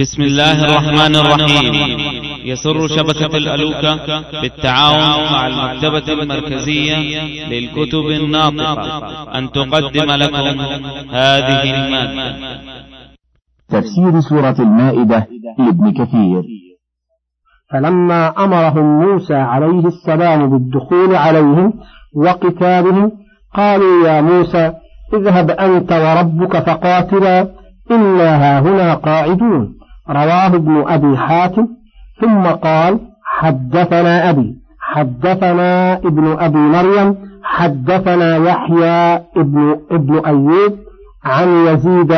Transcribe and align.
بسم 0.00 0.22
الله 0.22 0.64
الرحمن 0.64 1.16
الرحيم. 1.16 1.74
يسر 2.44 2.88
شبكة 2.88 3.36
الألوكة 3.36 4.24
بالتعاون 4.42 5.32
مع 5.32 5.46
المكتبة 5.46 6.22
المركزية 6.22 6.96
للكتب 7.48 8.06
الناطقة. 8.20 9.38
أن 9.38 9.50
تقدم 9.50 10.10
لكم 10.10 10.60
هذه 11.10 11.62
المادة. 11.74 12.36
تفسير 13.68 14.20
سورة 14.20 14.56
المائدة 14.58 15.26
لابن 15.58 15.92
كثير. 15.92 16.42
فلما 17.72 18.44
أمرهم 18.44 19.00
موسى 19.00 19.34
عليه 19.34 19.86
السلام 19.86 20.50
بالدخول 20.50 21.14
عليهم 21.14 21.72
وقتالهم 22.16 23.12
قالوا 23.54 24.08
يا 24.08 24.20
موسى 24.20 24.72
اذهب 25.14 25.50
أنت 25.50 25.92
وربك 25.92 26.58
فقاتلا 26.66 27.48
إنا 27.90 28.30
هاهنا 28.42 28.94
قاعدون. 28.94 29.83
رواه 30.10 30.46
ابن 30.46 30.84
أبي 30.88 31.16
حاتم 31.18 31.68
ثم 32.20 32.42
قال 32.42 33.00
حدثنا 33.24 34.30
أبي 34.30 34.54
حدثنا 34.80 35.94
ابن 35.96 36.36
أبي 36.38 36.58
مريم 36.58 37.16
حدثنا 37.44 38.36
يحيى 38.36 39.14
ابن, 39.36 39.76
ابن 39.90 40.18
أيوب 40.26 40.78
عن 41.24 41.48
يزيد 41.66 42.12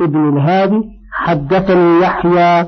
ابن 0.00 0.28
الهادي 0.28 0.82
حدثني 1.12 2.00
يحيى 2.02 2.60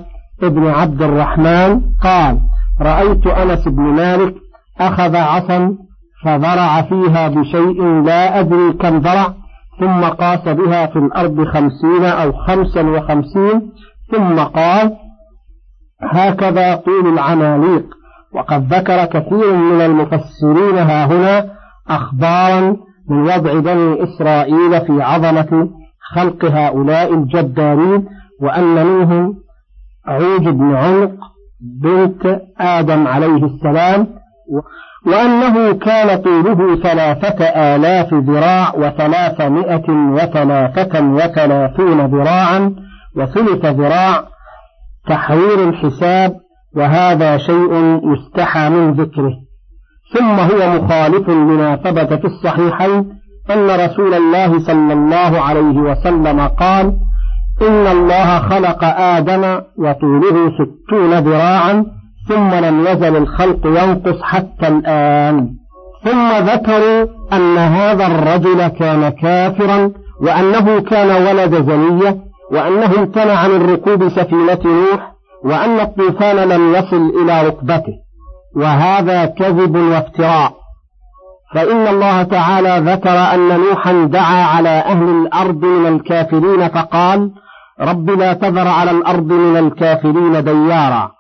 ابن 0.42 0.66
عبد 0.66 1.02
الرحمن 1.02 1.80
قال 2.02 2.38
رأيت 2.80 3.26
أنس 3.26 3.68
بن 3.68 3.82
مالك 3.82 4.34
أخذ 4.80 5.16
عصا 5.16 5.76
فضرع 6.24 6.82
فيها 6.82 7.28
بشيء 7.28 7.82
لا 7.82 8.40
أدري 8.40 8.72
كم 8.72 8.98
ضرع 8.98 9.34
ثم 9.80 10.04
قاس 10.04 10.48
بها 10.48 10.86
في 10.86 10.98
الأرض 10.98 11.44
خمسين 11.44 12.04
أو 12.04 12.32
خمسا 12.32 12.82
وخمسين 12.82 13.62
ثم 14.10 14.38
قال 14.38 14.96
هكذا 16.02 16.74
طول 16.74 17.12
العماليق 17.12 17.84
وقد 18.34 18.74
ذكر 18.74 19.04
كثير 19.04 19.56
من 19.56 19.80
المفسرين 19.80 20.78
ها 20.78 21.06
هنا 21.06 21.50
أخبارا 21.88 22.76
من 23.10 23.22
وضع 23.22 23.58
بني 23.60 24.02
إسرائيل 24.04 24.80
في 24.86 25.02
عظمة 25.02 25.70
خلق 26.14 26.44
هؤلاء 26.44 27.14
الجبارين 27.14 28.06
وأن 28.40 28.86
منهم 28.86 29.34
عوج 30.06 30.48
بن 30.48 30.74
عنق 30.74 31.10
بنت 31.60 32.40
آدم 32.60 33.06
عليه 33.06 33.44
السلام 33.44 34.06
وأنه 35.06 35.72
كان 35.72 36.22
طوله 36.22 36.76
ثلاثة 36.76 37.44
آلاف 37.44 38.14
ذراع 38.14 38.74
وثلاثمائة 38.74 39.90
وثلاثة 39.90 41.00
وثلاثون 41.00 42.06
ذراعا 42.06 42.87
وثلث 43.18 43.64
ذراع 43.66 44.24
تحوير 45.08 45.68
الحساب 45.68 46.36
وهذا 46.76 47.38
شيء 47.38 48.00
يستحى 48.12 48.68
من 48.68 48.92
ذكره. 48.92 49.32
ثم 50.14 50.40
هو 50.40 50.78
مخالف 50.78 51.28
لما 51.28 51.76
ثبت 51.76 52.12
في 52.14 52.24
الصحيحين 52.24 53.18
أن 53.50 53.70
رسول 53.70 54.14
الله 54.14 54.58
صلى 54.58 54.92
الله 54.92 55.40
عليه 55.40 55.78
وسلم 55.78 56.40
قال 56.40 56.96
إن 57.62 57.86
الله 57.86 58.38
خلق 58.38 58.84
آدم 58.84 59.60
وطوله 59.78 60.52
ستون 60.58 61.18
ذراعا 61.18 61.86
ثم 62.28 62.54
لم 62.54 62.80
يزل 62.80 63.16
الخلق 63.16 63.66
ينقص 63.66 64.22
حتى 64.22 64.68
الآن. 64.68 65.48
ثم 66.04 66.32
ذكروا 66.32 67.06
أن 67.32 67.58
هذا 67.58 68.06
الرجل 68.06 68.68
كان 68.68 69.08
كافرا 69.08 69.90
وأنه 70.20 70.80
كان 70.80 71.22
ولد 71.26 71.54
زنية 71.54 72.27
وأنه 72.52 72.98
امتنع 72.98 73.32
عن 73.32 73.50
الركوب 73.50 74.08
سفينة 74.08 74.60
نوح 74.64 75.12
وأن 75.44 75.80
الطوفان 75.80 76.36
لم 76.36 76.74
يصل 76.74 77.22
إلى 77.22 77.48
ركبته. 77.48 77.92
وهذا 78.56 79.26
كذب 79.26 79.76
وافتراء. 79.76 80.52
فإن 81.54 81.86
الله 81.86 82.22
تعالى 82.22 82.92
ذكر 82.92 83.34
أن 83.34 83.60
نوحا 83.60 84.04
دعا 84.04 84.44
على 84.44 84.68
أهل 84.68 85.08
الأرض 85.08 85.64
من 85.64 85.86
الكافرين 85.86 86.68
فقال 86.68 87.30
رب 87.80 88.10
لا 88.10 88.32
تذر 88.32 88.68
على 88.68 88.90
الأرض 88.90 89.32
من 89.32 89.56
الكافرين 89.56 90.44
ديارا. 90.44 91.10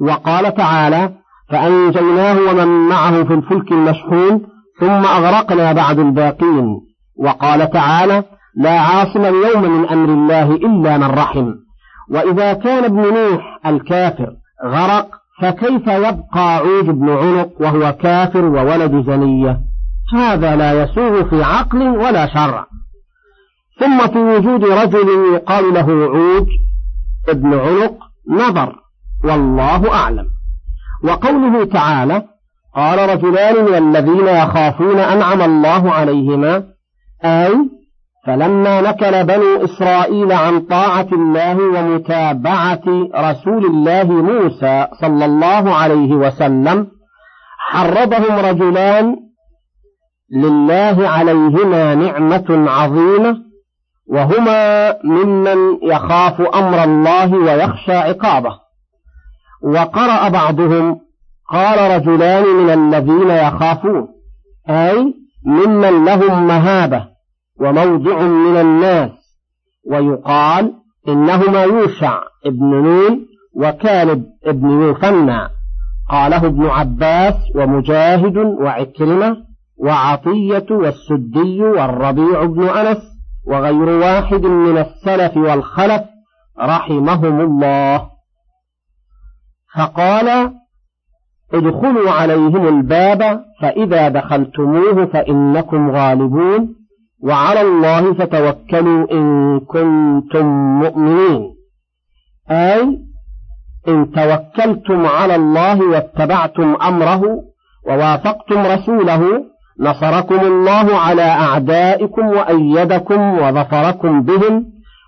وقال 0.00 0.54
تعالى 0.54 1.10
فأنجيناه 1.50 2.38
ومن 2.50 2.88
معه 2.88 3.24
في 3.24 3.34
الفلك 3.34 3.72
المشحون 3.72 4.42
ثم 4.80 5.04
أغرقنا 5.04 5.72
بعد 5.72 5.98
الباقين. 5.98 6.80
وقال 7.24 7.70
تعالى 7.70 8.22
لا 8.56 8.80
عاصم 8.80 9.24
اليوم 9.24 9.62
من 9.62 9.88
أمر 9.88 10.08
الله 10.08 10.54
إلا 10.54 10.98
من 10.98 11.10
رحم. 11.10 11.54
وإذا 12.10 12.52
كان 12.52 12.84
ابن 12.84 13.14
نوح 13.14 13.60
الكافر 13.66 14.32
غرق 14.64 15.08
فكيف 15.42 15.86
يبقى 15.86 16.56
عوج 16.56 16.90
بن 16.90 17.10
عنق 17.10 17.48
وهو 17.60 17.92
كافر 17.92 18.44
وولد 18.44 19.10
زنية 19.10 19.60
هذا 20.14 20.56
لا 20.56 20.82
يسوغ 20.82 21.24
في 21.30 21.42
عقل 21.42 21.82
ولا 21.88 22.26
شرع. 22.26 22.66
ثم 23.80 24.06
في 24.06 24.18
وجود 24.18 24.64
رجل 24.64 25.34
يقال 25.34 25.74
له 25.74 25.86
عوج 25.90 26.46
ابن 27.28 27.54
عنق 27.54 27.94
نظر 28.30 28.74
والله 29.24 29.94
أعلم. 29.94 30.26
وقوله 31.04 31.64
تعالى 31.64 32.22
قال 32.76 33.08
رجلان 33.08 33.64
من 33.64 33.74
الذين 33.74 34.26
يخافون 34.26 34.98
أنعم 34.98 35.42
الله 35.42 35.90
عليهما 35.90 36.64
أي 37.24 37.70
فلما 38.26 38.80
نكل 38.80 39.24
بنو 39.24 39.64
إسرائيل 39.64 40.32
عن 40.32 40.60
طاعة 40.60 41.08
الله 41.12 41.56
ومتابعة 41.56 42.82
رسول 43.14 43.66
الله 43.66 44.04
موسى 44.04 44.86
صلى 45.00 45.24
الله 45.24 45.74
عليه 45.74 46.14
وسلم 46.14 46.86
حرضهم 47.58 48.38
رجلان 48.38 49.16
لله 50.32 51.08
عليهما 51.08 51.94
نعمة 51.94 52.70
عظيمة 52.70 53.36
وهما 54.08 54.94
ممن 55.04 55.78
يخاف 55.82 56.40
أمر 56.40 56.84
الله 56.84 57.34
ويخشى 57.34 57.92
عقابه. 57.92 58.58
وقرأ 59.64 60.28
بعضهم 60.28 61.00
قال 61.50 61.96
رجلان 61.96 62.44
من 62.44 62.70
الذين 62.70 63.30
يخافون 63.30 64.08
أي 64.70 65.14
ممن 65.46 66.04
لهم 66.04 66.46
مهابة. 66.46 67.13
وموضع 67.60 68.22
من 68.22 68.56
الناس 68.56 69.10
ويقال 69.90 70.72
إنهما 71.08 71.62
يوشع 71.62 72.22
ابن 72.46 72.66
نون 72.66 73.26
وكالب 73.56 74.24
ابن 74.44 74.70
يوفنى 74.70 75.48
قاله 76.10 76.46
ابن 76.46 76.66
عباس 76.66 77.34
ومجاهد 77.54 78.36
وعكرمة 78.36 79.36
وعطية 79.76 80.66
والسدي 80.70 81.62
والربيع 81.62 82.44
بن 82.44 82.68
أنس 82.68 82.98
وغير 83.46 83.88
واحد 83.88 84.46
من 84.46 84.78
السلف 84.78 85.36
والخلف 85.36 86.02
رحمهم 86.60 87.40
الله. 87.40 88.10
فقال 89.76 90.50
ادخلوا 91.54 92.10
عليهم 92.10 92.68
الباب 92.68 93.44
فإذا 93.60 94.08
دخلتموه 94.08 95.06
فإنكم 95.06 95.90
غالبون. 95.90 96.83
وعلى 97.24 97.60
الله 97.60 98.14
فتوكلوا 98.14 99.12
إن 99.12 99.60
كنتم 99.60 100.46
مؤمنين. 100.82 101.54
أي 102.50 102.82
إن 103.88 104.10
توكلتم 104.10 105.06
على 105.06 105.34
الله 105.34 105.82
واتبعتم 105.82 106.76
أمره 106.82 107.22
ووافقتم 107.88 108.66
رسوله 108.66 109.44
نصركم 109.80 110.40
الله 110.40 110.96
على 110.96 111.22
أعدائكم 111.22 112.26
وأيدكم 112.26 113.38
وظفركم 113.38 114.22
بهم 114.22 114.64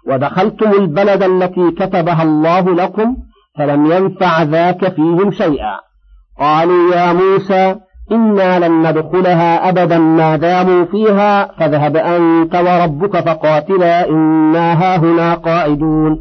ودخلتم 0.09 0.71
البلد 0.71 1.23
التي 1.23 1.71
كتبها 1.71 2.23
الله 2.23 2.75
لكم 2.75 3.17
فلم 3.59 3.93
ينفع 3.93 4.43
ذاك 4.43 4.95
فيهم 4.95 5.31
شيئا. 5.31 5.77
قالوا 6.39 6.95
يا 6.95 7.13
موسى 7.13 7.77
إنا 8.13 8.69
لن 8.69 8.91
ندخلها 8.91 9.69
أبدا 9.69 9.99
ما 9.99 10.37
داموا 10.37 10.85
فيها 10.85 11.45
فاذهب 11.59 11.97
أنت 11.97 12.55
وربك 12.55 13.17
فقاتلا 13.17 14.09
إنا 14.09 14.73
هاهنا 14.83 15.35
قائدون 15.35 16.19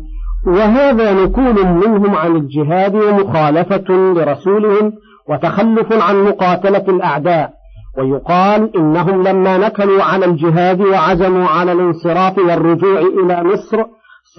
وهذا 0.47 1.13
نكول 1.13 1.65
منهم 1.65 2.15
عن 2.15 2.35
الجهاد 2.35 2.95
ومخالفة 2.95 3.85
لرسولهم 3.89 4.93
وتخلف 5.29 5.93
عن 5.93 6.23
مقاتلة 6.23 6.83
الأعداء 6.87 7.49
ويقال 7.97 8.77
إنهم 8.77 9.23
لما 9.23 9.57
نكلوا 9.57 10.03
عن 10.03 10.23
الجهاد 10.23 10.81
وعزموا 10.81 11.47
على 11.47 11.71
الانصراف 11.71 12.37
والرجوع 12.37 12.99
إلى 12.99 13.43
مصر 13.43 13.83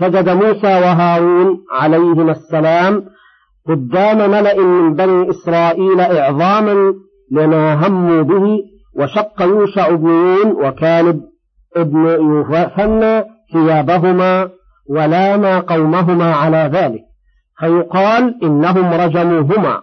سجد 0.01 0.29
موسى 0.29 0.67
وهارون 0.67 1.57
عليهما 1.73 2.33
السلام 2.33 3.05
قدام 3.69 4.31
ملأ 4.31 4.59
من 4.61 4.95
بني 4.95 5.31
إسرائيل 5.31 6.01
إعظاما 6.01 6.95
لما 7.31 7.75
هموا 7.75 8.23
به 8.23 8.59
وشق 8.99 9.43
يوشع 9.43 9.91
بن 9.91 10.09
نون 10.09 10.67
وكالب 10.67 11.21
ابن 11.77 12.07
يوفن 12.07 13.25
ثيابهما 13.53 14.49
ولام 14.91 15.61
قومهما 15.61 16.35
على 16.35 16.71
ذلك 16.73 17.03
فيقال 17.59 18.35
إنهم 18.43 18.95
رجموهما 19.01 19.81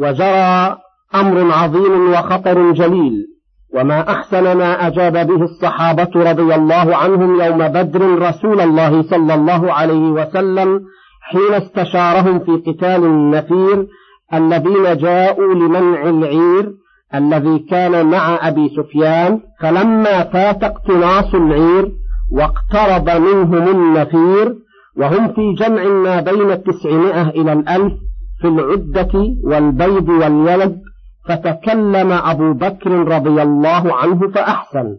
وجرى 0.00 0.76
أمر 1.14 1.52
عظيم 1.52 2.10
وخطر 2.10 2.72
جليل 2.72 3.26
وما 3.74 4.10
أحسن 4.10 4.56
ما 4.58 4.86
أجاب 4.86 5.26
به 5.26 5.42
الصحابة 5.42 6.10
رضي 6.14 6.54
الله 6.54 6.96
عنهم 6.96 7.40
يوم 7.40 7.58
بدر 7.68 8.18
رسول 8.28 8.60
الله 8.60 9.02
صلى 9.02 9.34
الله 9.34 9.72
عليه 9.72 10.10
وسلم 10.10 10.80
حين 11.22 11.54
استشارهم 11.54 12.38
في 12.38 12.52
قتال 12.52 13.04
النفير 13.04 13.86
الذين 14.34 14.96
جاءوا 14.96 15.54
لمنع 15.54 16.08
العير 16.08 16.72
الذي 17.14 17.58
كان 17.58 18.06
مع 18.06 18.48
أبي 18.48 18.68
سفيان 18.68 19.40
فلما 19.60 20.24
فات 20.24 20.64
اقتناص 20.64 21.34
العير 21.34 21.92
واقترب 22.32 23.10
منهم 23.10 23.68
النفير 23.68 24.54
وهم 24.96 25.28
في 25.28 25.54
جمع 25.54 25.84
ما 25.84 26.20
بين 26.20 26.50
التسعمائة 26.50 27.28
إلى 27.28 27.52
الألف 27.52 27.92
في 28.40 28.48
العدة 28.48 29.12
والبيض 29.44 30.08
والولد 30.08 30.80
فتكلم 31.28 32.12
أبو 32.12 32.52
بكر 32.52 32.90
رضي 32.90 33.42
الله 33.42 33.94
عنه 33.94 34.28
فأحسن. 34.28 34.96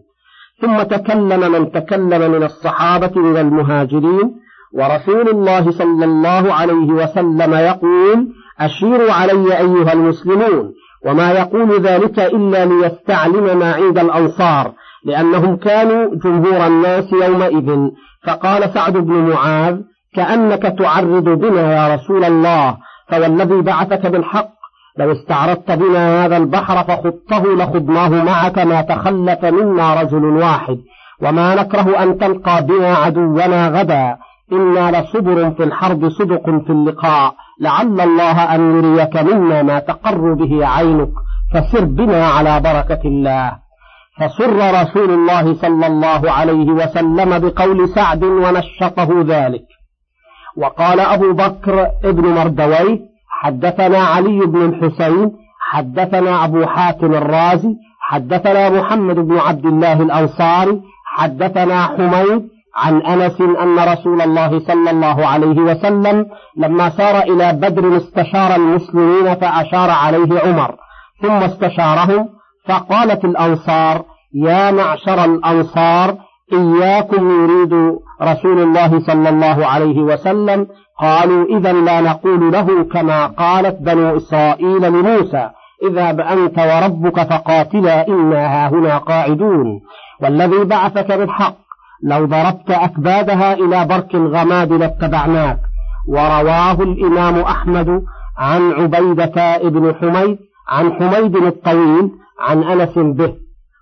ثم 0.60 0.82
تكلم 0.82 1.52
من 1.52 1.72
تكلم 1.72 2.32
من 2.32 2.42
الصحابة 2.42 3.20
من 3.20 3.36
المهاجرين 3.36 4.34
ورسول 4.74 5.28
الله 5.28 5.70
صلى 5.70 6.04
الله 6.04 6.54
عليه 6.54 6.92
وسلم 6.92 7.54
يقول 7.54 8.28
أشيروا 8.60 9.12
علي 9.12 9.58
أيها 9.58 9.92
المسلمون 9.92 10.72
وما 11.06 11.32
يقول 11.32 11.80
ذلك 11.80 12.18
إلا 12.18 12.64
ليستعلم 12.64 13.58
ما 13.58 13.72
عند 13.72 13.98
الأنصار 13.98 14.72
لأنهم 15.04 15.56
كانوا 15.56 16.14
جمهور 16.24 16.66
الناس 16.66 17.12
يومئذ. 17.12 17.90
فقال 18.26 18.74
سعد 18.74 18.92
بن 18.92 19.12
معاذ 19.12 19.80
كأنك 20.14 20.62
تعرض 20.62 21.24
بنا 21.24 21.74
يا 21.74 21.94
رسول 21.94 22.24
الله 22.24 22.76
فوالذي 23.08 23.62
بعثك 23.62 24.06
بالحق 24.06 24.48
لو 24.98 25.12
استعرضت 25.12 25.70
بنا 25.70 26.24
هذا 26.24 26.36
البحر 26.36 26.84
فخضته 26.84 27.54
لخضناه 27.54 28.24
معك 28.24 28.58
ما 28.58 28.82
تخلف 28.82 29.44
منا 29.44 30.02
رجل 30.02 30.24
واحد 30.24 30.76
وما 31.22 31.54
نكره 31.54 32.02
أن 32.02 32.18
تلقى 32.18 32.66
بنا 32.66 32.94
عدونا 32.94 33.68
غدا. 33.68 34.16
إنا 34.52 35.00
لصبر 35.00 35.50
في 35.50 35.64
الحرب 35.64 36.08
صدق 36.08 36.44
في 36.66 36.70
اللقاء. 36.70 37.34
لعل 37.60 38.00
الله 38.00 38.54
أن 38.54 38.60
يريك 38.76 39.16
منا 39.16 39.62
ما 39.62 39.78
تقر 39.78 40.34
به 40.34 40.66
عينك. 40.66 41.10
فسر 41.54 41.84
بنا 41.84 42.26
على 42.26 42.60
بركة 42.60 43.00
الله. 43.04 43.52
فسر 44.20 44.82
رسول 44.82 45.10
الله 45.10 45.54
صلى 45.54 45.86
الله 45.86 46.30
عليه 46.30 46.70
وسلم 46.70 47.38
بقول 47.38 47.88
سعد 47.88 48.24
ونشطه 48.24 49.24
ذلك. 49.26 49.64
وقال 50.56 51.00
أبو 51.00 51.32
بكر 51.32 51.86
ابن 52.04 52.28
مردوي 52.28 53.00
حدثنا 53.40 53.98
علي 53.98 54.46
بن 54.46 54.62
الحسين 54.62 55.32
حدثنا 55.60 56.44
أبو 56.44 56.66
حاتم 56.66 57.14
الرازي 57.14 57.74
حدثنا 58.00 58.70
محمد 58.70 59.16
بن 59.16 59.38
عبد 59.38 59.66
الله 59.66 60.02
الأنصاري 60.02 60.82
حدثنا 61.06 61.86
حميد 61.86 62.53
عن 62.76 63.02
أنس 63.02 63.40
أن 63.40 63.78
رسول 63.78 64.22
الله 64.22 64.58
صلى 64.58 64.90
الله 64.90 65.26
عليه 65.26 65.60
وسلم 65.60 66.26
لما 66.56 66.88
سار 66.90 67.18
إلى 67.18 67.52
بدر 67.52 67.96
استشار 67.96 68.56
المسلمين 68.56 69.34
فأشار 69.34 69.90
عليه 69.90 70.40
عمر 70.40 70.74
ثم 71.22 71.42
استشارهم 71.42 72.28
فقالت 72.68 73.24
الأنصار 73.24 74.02
يا 74.34 74.70
معشر 74.70 75.24
الأنصار 75.24 76.16
إياكم 76.52 77.30
يريد 77.30 77.98
رسول 78.22 78.62
الله 78.62 79.00
صلى 79.00 79.28
الله 79.28 79.66
عليه 79.66 80.02
وسلم 80.02 80.66
قالوا 81.00 81.46
إذا 81.58 81.72
لا 81.72 82.00
نقول 82.00 82.52
له 82.52 82.84
كما 82.84 83.26
قالت 83.26 83.80
بنو 83.80 84.16
إسرائيل 84.16 84.82
لموسى 84.82 85.50
اذهب 85.82 86.20
أنت 86.20 86.58
وربك 86.58 87.20
فقاتلا 87.20 88.08
إنا 88.08 88.46
هاهنا 88.46 88.98
قاعدون 88.98 89.80
والذي 90.22 90.64
بعثك 90.64 91.12
بالحق 91.12 91.63
لو 92.04 92.26
ضربت 92.26 92.70
أكبادها 92.70 93.54
إلى 93.54 93.84
برك 93.84 94.14
الغماد 94.14 94.72
لاتبعناك 94.72 95.58
ورواه 96.08 96.82
الإمام 96.82 97.40
أحمد 97.40 98.02
عن 98.38 98.72
عبيدة 98.72 99.58
بن 99.58 99.94
حميد 99.94 100.38
عن 100.68 100.92
حميد 100.92 101.36
الطويل 101.36 102.10
عن 102.40 102.62
أنس 102.62 102.98
به. 102.98 103.34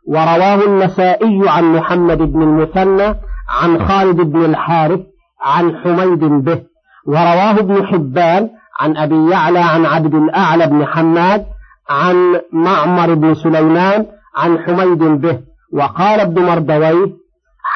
ورواه 0.09 0.65
النسائي 0.67 1.43
عن 1.47 1.65
محمد 1.65 2.19
بن 2.19 2.43
المثنى 2.43 3.15
عن 3.49 3.89
خالد 3.89 4.21
بن 4.21 4.45
الحارث 4.45 5.01
عن 5.43 5.77
حميد 5.77 6.25
به. 6.25 6.63
ورواه 7.07 7.59
ابن 7.59 7.87
حبان 7.87 8.49
عن 8.81 8.97
أبي 8.97 9.31
يعلى 9.31 9.59
عن 9.59 9.87
عبد 9.87 10.15
الأعلى 10.15 10.67
بن 10.67 10.87
حماد 10.87 11.47
عن 11.91 12.41
معمر 12.53 13.15
بن 13.15 13.35
سليمان 13.35 14.07
عن 14.37 14.59
حميد 14.59 14.99
به. 14.99 15.39
وقال 15.73 16.21
ابن 16.21 16.43
مردويه 16.43 17.22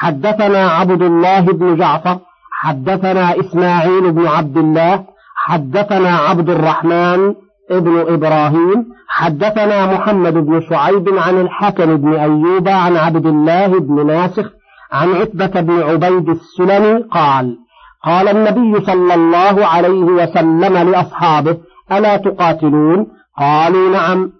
حدثنا 0.01 0.71
عبد 0.71 1.03
الله 1.03 1.41
بن 1.41 1.77
جعفر 1.77 2.19
حدثنا 2.53 3.41
إسماعيل 3.41 4.13
بن 4.13 4.27
عبد 4.27 4.57
الله 4.57 5.05
حدثنا 5.37 6.17
عبد 6.17 6.51
الرحمن 6.51 7.35
ابن 7.71 7.95
إبراهيم 8.15 8.85
حدثنا 9.09 9.95
محمد 9.95 10.35
بن 10.35 10.61
شعيب 10.61 11.19
عن 11.19 11.41
الحكم 11.41 11.97
بن 11.97 12.15
أيوب 12.15 12.69
عن 12.69 12.97
عبد 12.97 13.27
الله 13.27 13.67
بن 13.67 14.07
ناسخ 14.07 14.47
عن 14.93 15.09
عتبة 15.13 15.61
بن 15.61 15.83
عبيد 15.83 16.29
السلمي 16.29 17.03
قال 17.11 17.57
قال 18.05 18.29
النبي 18.29 18.85
صلى 18.85 19.15
الله 19.15 19.67
عليه 19.67 20.05
وسلم 20.19 20.91
لأصحابه 20.91 21.57
ألا 21.93 22.17
تقاتلون؟ 22.17 23.07
قالوا 23.39 23.91
نعم 23.91 24.31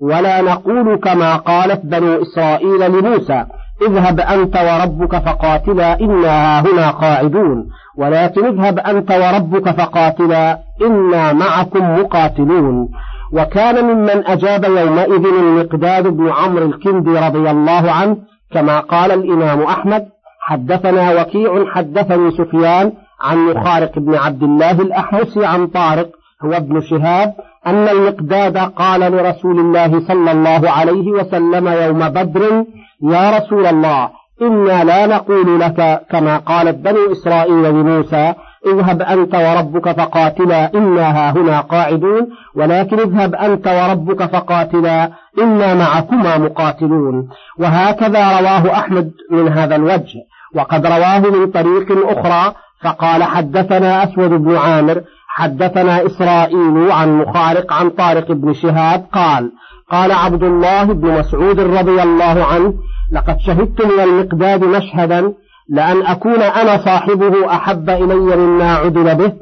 ولا 0.00 0.42
نقول 0.42 0.96
كما 0.96 1.36
قالت 1.36 1.80
بنو 1.86 2.22
إسرائيل 2.22 2.90
لموسى. 2.90 3.44
اذهب 3.86 4.20
أنت 4.20 4.56
وربك 4.56 5.16
فقاتلا 5.16 6.00
إنا 6.00 6.60
هنا 6.60 6.90
قاعدون. 6.90 7.66
ولكن 7.98 8.44
اذهب 8.46 8.78
أنت 8.78 9.10
وربك 9.10 9.70
فقاتلا 9.70 10.58
إنا 10.86 11.32
معكم 11.32 12.00
مقاتلون. 12.00 12.88
وكان 13.32 13.84
ممن 13.84 14.26
أجاب 14.26 14.64
يومئذ 14.64 15.26
المقداد 15.26 16.06
بن 16.06 16.28
عمرو 16.28 16.66
الكندي 16.66 17.10
رضي 17.10 17.50
الله 17.50 17.92
عنه 17.92 18.16
كما 18.52 18.80
قال 18.80 19.12
الإمام 19.12 19.62
أحمد 19.62 20.04
حدثنا 20.40 21.20
وكيع 21.20 21.64
حدثني 21.74 22.30
سفيان 22.30 22.92
عن 23.20 23.38
مخارق 23.38 23.98
بن 23.98 24.14
عبد 24.14 24.42
الله 24.42 24.70
الأحمسي 24.70 25.46
عن 25.46 25.66
طارق 25.66 26.08
هو 26.44 26.52
ابن 26.52 26.80
شهاب 26.80 27.34
أن 27.66 27.88
المقداد 27.88 28.56
قال 28.58 29.00
لرسول 29.00 29.58
الله 29.58 30.00
صلى 30.08 30.32
الله 30.32 30.70
عليه 30.70 31.10
وسلم 31.10 31.68
يوم 31.68 32.08
بدر 32.08 32.64
يا 33.02 33.38
رسول 33.38 33.66
الله 33.66 34.10
إنا 34.42 34.84
لا 34.84 35.06
نقول 35.06 35.60
لك 35.60 36.00
كما 36.10 36.36
قالت 36.36 36.76
بنو 36.76 37.12
إسرائيل 37.12 37.64
لموسى 37.64 38.34
اذهب 38.66 39.02
أنت 39.02 39.34
وربك 39.34 39.92
فقاتلا 40.00 40.74
إنا 40.74 41.10
هاهنا 41.10 41.60
قاعدون 41.60 42.28
ولكن 42.56 43.00
اذهب 43.00 43.34
أنت 43.34 43.66
وربك 43.66 44.22
فقاتلا 44.22 45.10
إنا 45.38 45.74
معكما 45.74 46.38
مقاتلون. 46.38 47.28
وهكذا 47.58 48.40
رواه 48.40 48.78
أحمد 48.78 49.10
من 49.30 49.48
هذا 49.48 49.76
الوجه. 49.76 50.18
وقد 50.54 50.86
رواه 50.86 51.18
من 51.18 51.50
طريق 51.50 52.18
أخرى 52.18 52.54
فقال 52.84 53.24
حدثنا 53.24 54.04
أسود 54.04 54.30
بن 54.30 54.56
عامر 54.56 55.02
حدثنا 55.28 56.06
إسرائيل 56.06 56.92
عن 56.92 57.18
مخارق 57.18 57.72
عن 57.72 57.90
طارق 57.90 58.32
بن 58.32 58.52
شهاب 58.52 59.06
قال 59.12 59.50
قال 59.90 60.12
عبد 60.12 60.42
الله 60.42 60.84
بن 60.84 61.18
مسعود 61.18 61.60
رضي 61.60 62.02
الله 62.02 62.44
عنه 62.44 62.74
لقد 63.12 63.38
شهدت 63.46 63.84
من 63.84 64.00
المقداد 64.00 64.64
مشهدا 64.64 65.32
لأن 65.68 66.06
أكون 66.06 66.42
أنا 66.42 66.76
صاحبه 66.76 67.54
أحب 67.54 67.90
إلي 67.90 68.36
مما 68.36 68.74
عدل 68.74 69.14
به 69.14 69.32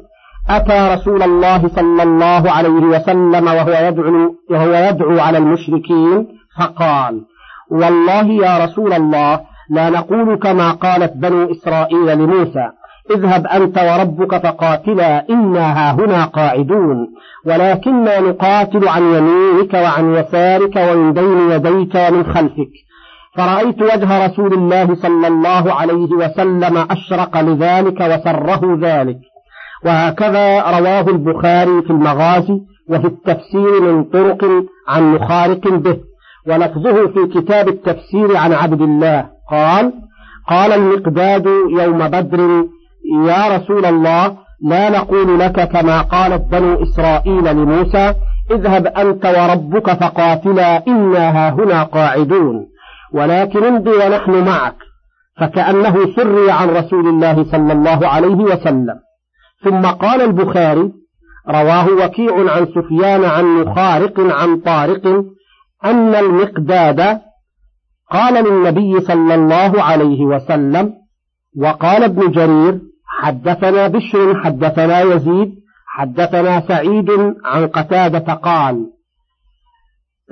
أتى 0.49 0.95
رسول 0.95 1.23
الله 1.23 1.67
صلى 1.67 2.03
الله 2.03 2.51
عليه 2.51 2.69
وسلم 2.69 3.47
وهو 3.47 3.87
يدعو, 3.87 4.35
وهو 4.51 4.73
يدعو 4.73 5.19
على 5.19 5.37
المشركين 5.37 6.27
فقال 6.59 7.21
والله 7.71 8.25
يا 8.25 8.65
رسول 8.65 8.93
الله 8.93 9.39
لا 9.69 9.89
نقول 9.89 10.35
كما 10.35 10.71
قالت 10.71 11.13
بنو 11.15 11.51
إسرائيل 11.51 12.17
لموسى 12.17 12.69
اذهب 13.11 13.47
أنت 13.47 13.77
وربك 13.77 14.47
فقاتلا 14.47 15.29
إنا 15.29 15.91
هنا 15.91 16.25
قاعدون. 16.25 17.07
ولكننا 17.45 18.19
نقاتل 18.19 18.87
عن 18.87 19.01
يمينك 19.01 19.73
وعن 19.73 20.13
يسارك 20.13 20.75
ومن 20.75 21.13
بين 21.13 21.51
يديك 21.51 21.95
ومن 21.95 22.23
خلفك. 22.23 22.71
فرأيت 23.37 23.81
وجه 23.81 24.25
رسول 24.25 24.53
الله 24.53 24.95
صلى 24.95 25.27
الله 25.27 25.73
عليه 25.73 26.11
وسلم 26.11 26.77
أشرق 26.91 27.41
لذلك 27.41 28.01
وسره 28.01 28.79
ذلك. 28.81 29.17
وهكذا 29.85 30.61
رواه 30.79 31.09
البخاري 31.09 31.81
في 31.81 31.89
المغازي 31.89 32.59
وفي 32.89 33.07
التفسير 33.07 33.81
من 33.81 34.03
طرق 34.03 34.45
عن 34.87 35.13
مخارق 35.13 35.67
به. 35.67 35.97
ولفظه 36.47 37.07
في 37.07 37.27
كتاب 37.33 37.67
التفسير 37.67 38.37
عن 38.37 38.53
عبد 38.53 38.81
الله. 38.81 39.25
قال 39.51 39.93
قال 40.49 40.71
المقداد 40.71 41.45
يوم 41.79 42.07
بدر 42.07 42.65
يا 43.27 43.57
رسول 43.57 43.85
الله 43.85 44.37
لا 44.61 44.89
نقول 44.89 45.39
لك 45.39 45.69
كما 45.69 46.01
قالت 46.01 46.51
بنو 46.51 46.83
إسرائيل 46.83 47.55
لموسى 47.55 48.13
اذهب 48.51 48.87
أنت 48.87 49.25
وربك 49.25 49.91
فقاتلا 49.91 50.87
إنا 50.87 51.29
هاهنا 51.29 51.83
قاعدون. 51.83 52.67
ولكن 53.13 53.63
امضي 53.63 53.91
ونحن 53.91 54.45
معك. 54.45 54.75
فكأنه 55.39 56.15
سري 56.15 56.51
عن 56.51 56.69
رسول 56.69 57.07
الله 57.07 57.43
صلى 57.43 57.73
الله 57.73 58.07
عليه 58.07 58.35
وسلم. 58.35 58.99
ثم 59.63 59.81
قال 59.81 60.21
البخاري 60.21 60.91
رواه 61.49 61.87
وكيع 61.89 62.51
عن 62.51 62.65
سفيان 62.65 63.23
عن 63.23 63.45
مخارق 63.45 64.19
عن 64.19 64.59
طارق 64.59 65.07
أن 65.85 66.15
المقداد 66.15 67.19
قال 68.11 68.33
للنبي 68.33 68.99
صلى 68.99 69.35
الله 69.35 69.83
عليه 69.83 70.25
وسلم 70.25 70.93
وقال 71.61 72.03
ابن 72.03 72.31
جرير 72.31 72.79
حدثنا 73.23 73.87
بشر 73.87 74.43
حدثنا 74.43 75.01
يزيد 75.01 75.55
حدثنا 75.87 76.61
سعيد 76.67 77.09
عن 77.45 77.67
قتادة 77.67 78.33
قال 78.33 78.85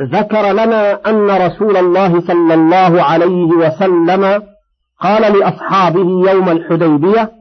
ذكر 0.01 0.51
لنا 0.51 1.09
أن 1.09 1.29
رسول 1.45 1.77
الله 1.77 2.21
صلى 2.21 2.53
الله 2.53 3.03
عليه 3.03 3.45
وسلم 3.45 4.43
قال 4.99 5.39
لأصحابه 5.39 6.31
يوم 6.31 6.49
الحديبية 6.49 7.31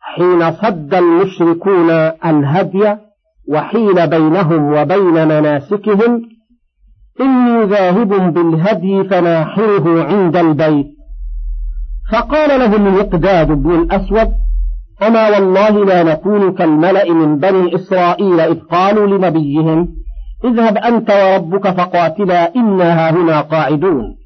حين 0.00 0.52
صد 0.52 0.94
المشركون 0.94 1.90
الهدي 2.24 2.96
وحيل 3.48 4.06
بينهم 4.06 4.72
وبين 4.72 5.28
مناسكهم 5.28 6.22
إني 7.20 7.64
ذاهب 7.64 8.32
بالهدي 8.34 9.04
فناحره 9.04 10.04
عند 10.04 10.36
البيت. 10.36 10.86
فقال 12.12 12.60
له 12.60 12.76
المقداد 12.76 13.48
بن 13.52 13.74
الأسود 13.74 14.32
أما 15.02 15.28
والله 15.28 15.84
لا 15.84 16.02
نكون 16.02 16.54
كالملأ 16.54 17.12
من 17.12 17.38
بني 17.38 17.74
إسرائيل 17.74 18.40
إذ 18.40 18.58
قالوا 18.60 19.06
لنبيهم 19.06 19.88
اذهب 20.44 20.78
أنت 20.78 21.10
وربك 21.10 21.68
فقاتلا 21.68 22.54
إنا 22.56 23.10
هنا 23.10 23.40
قاعدون. 23.40 24.16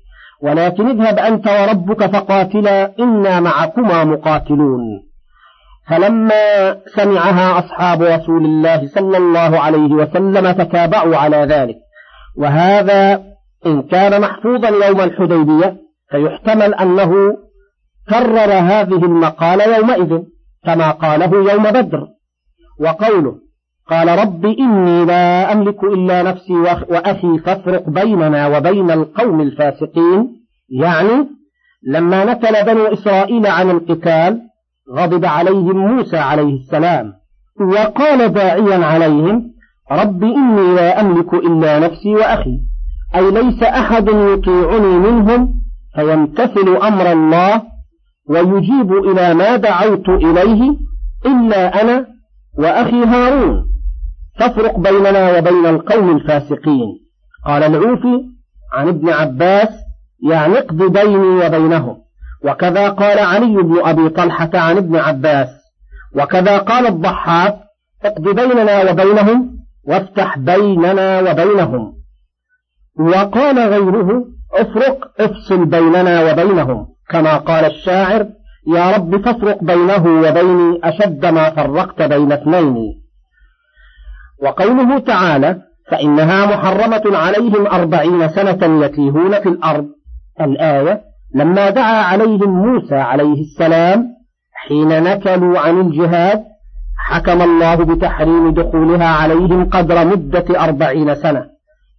ولكن 0.43 0.89
اذهب 0.89 1.19
أنت 1.19 1.49
وربك 1.49 2.07
فقاتلا 2.07 2.93
إنا 3.01 3.41
معكما 3.41 4.05
مقاتلون. 4.05 4.81
فلما 5.89 6.77
سمعها 6.87 7.59
أصحاب 7.59 8.03
رسول 8.03 8.45
الله 8.45 8.87
صلى 8.87 9.17
الله 9.17 9.61
عليه 9.61 9.93
وسلم 9.93 10.53
تتابعوا 10.53 11.17
على 11.17 11.37
ذلك. 11.37 11.77
وهذا 12.39 13.23
إن 13.67 13.83
كان 13.83 14.21
محفوظا 14.21 14.69
يوم 14.87 15.01
الحديبية 15.01 15.77
فيحتمل 16.11 16.75
أنه 16.75 17.13
كرر 18.09 18.53
هذه 18.53 19.05
المقالة 19.05 19.77
يومئذ. 19.77 20.23
كما 20.65 20.91
قاله 20.91 21.53
يوم 21.53 21.63
بدر. 21.63 22.07
وقوله 22.81 23.35
قال 23.89 24.19
رب 24.19 24.47
إني 24.47 25.05
لا 25.05 25.53
أملك 25.53 25.85
إلا 25.85 26.23
نفسي 26.23 26.53
وأخي 26.91 27.39
فافرق 27.39 27.91
بيننا 27.91 28.57
وبين 28.57 28.91
القوم 28.91 29.41
الفاسقين. 29.41 30.29
يعني 30.71 31.29
لما 31.89 32.25
نكل 32.25 32.65
بنو 32.67 32.87
إسرائيل 32.87 33.47
عن 33.47 33.71
القتال 33.71 34.41
غضب 34.97 35.25
عليهم 35.25 35.77
موسى 35.77 36.19
عليه 36.19 36.55
السلام. 36.55 37.13
وقال 37.61 38.33
داعيا 38.33 38.85
عليهم 38.85 39.53
رب 39.93 40.25
إني 40.25 40.75
لا 40.75 41.01
أملك 41.01 41.35
إلا 41.35 41.79
نفسي 41.79 42.15
وأخي. 42.15 42.59
أي 43.15 43.31
ليس 43.31 43.63
أحد 43.63 44.09
يطيعني 44.09 44.99
منهم 44.99 45.55
فيمتثل 45.95 46.77
أمر 46.83 47.13
الله 47.13 47.63
ويجيب 48.29 48.93
إلى 48.93 49.35
ما 49.35 49.57
دعوت 49.57 50.09
إليه 50.09 50.77
إلا 51.27 51.83
أنا 51.83 52.07
وأخي 52.59 53.05
هارون. 53.05 53.65
تفرق 54.41 54.79
بيننا 54.79 55.39
وبين 55.39 55.67
القوم 55.67 56.17
الفاسقين. 56.17 56.89
قال 57.47 57.63
العوفي 57.63 58.25
عن 58.73 58.89
ابن 58.89 59.09
عباس 59.09 59.69
يعني 60.31 60.59
اقض 60.59 60.83
بيني 60.83 61.47
وبينهم. 61.47 61.97
وكذا 62.45 62.89
قال 62.89 63.19
علي 63.19 63.63
بن 63.63 63.79
أبي 63.85 64.09
طلحة 64.09 64.51
عن 64.55 64.77
ابن 64.77 64.97
عباس. 64.97 65.49
وكذا 66.17 66.59
قال 66.59 66.87
الضحاك 66.87 67.57
اقض 68.05 68.29
بيننا 68.29 68.91
وبينهم 68.91 69.59
وافتح 69.89 70.39
بيننا 70.39 71.21
وبينهم. 71.21 71.93
وقال 73.01 73.59
غيره 73.59 74.25
افرق 74.53 75.21
افصل 75.21 75.65
بيننا 75.65 76.33
وبينهم. 76.33 76.92
كما 77.13 77.37
قال 77.37 77.65
الشاعر 77.65 78.27
يا 78.75 78.91
رب 78.97 79.25
فافرق 79.25 79.65
بينه 79.65 80.07
وبيني 80.07 80.81
أشد 80.85 81.27
ما 81.27 81.51
فرقت 81.51 82.03
بين 82.03 82.33
اثنين 82.33 82.77
وقوله 84.43 84.99
تعالى 84.99 85.59
فإنها 85.91 86.47
محرمة 86.47 87.03
عليهم 87.07 87.67
أربعين 87.67 88.29
سنة 88.29 88.85
يتيهون 88.85 89.41
في 89.41 89.49
الأرض 89.49 89.87
الآية 90.41 91.01
لما 91.35 91.71
دعا 91.71 92.03
عليهم 92.03 92.51
موسى 92.51 92.95
عليه 92.95 93.41
السلام 93.41 94.07
حين 94.55 95.03
نكلوا 95.03 95.59
عن 95.59 95.81
الجهاد 95.81 96.43
حكم 96.99 97.43
الله 97.43 97.75
بتحريم 97.75 98.51
دخولها 98.55 99.09
عليهم 99.09 99.71
قدر 99.71 100.07
مدة 100.07 100.65
أربعين 100.65 101.15
سنة 101.15 101.47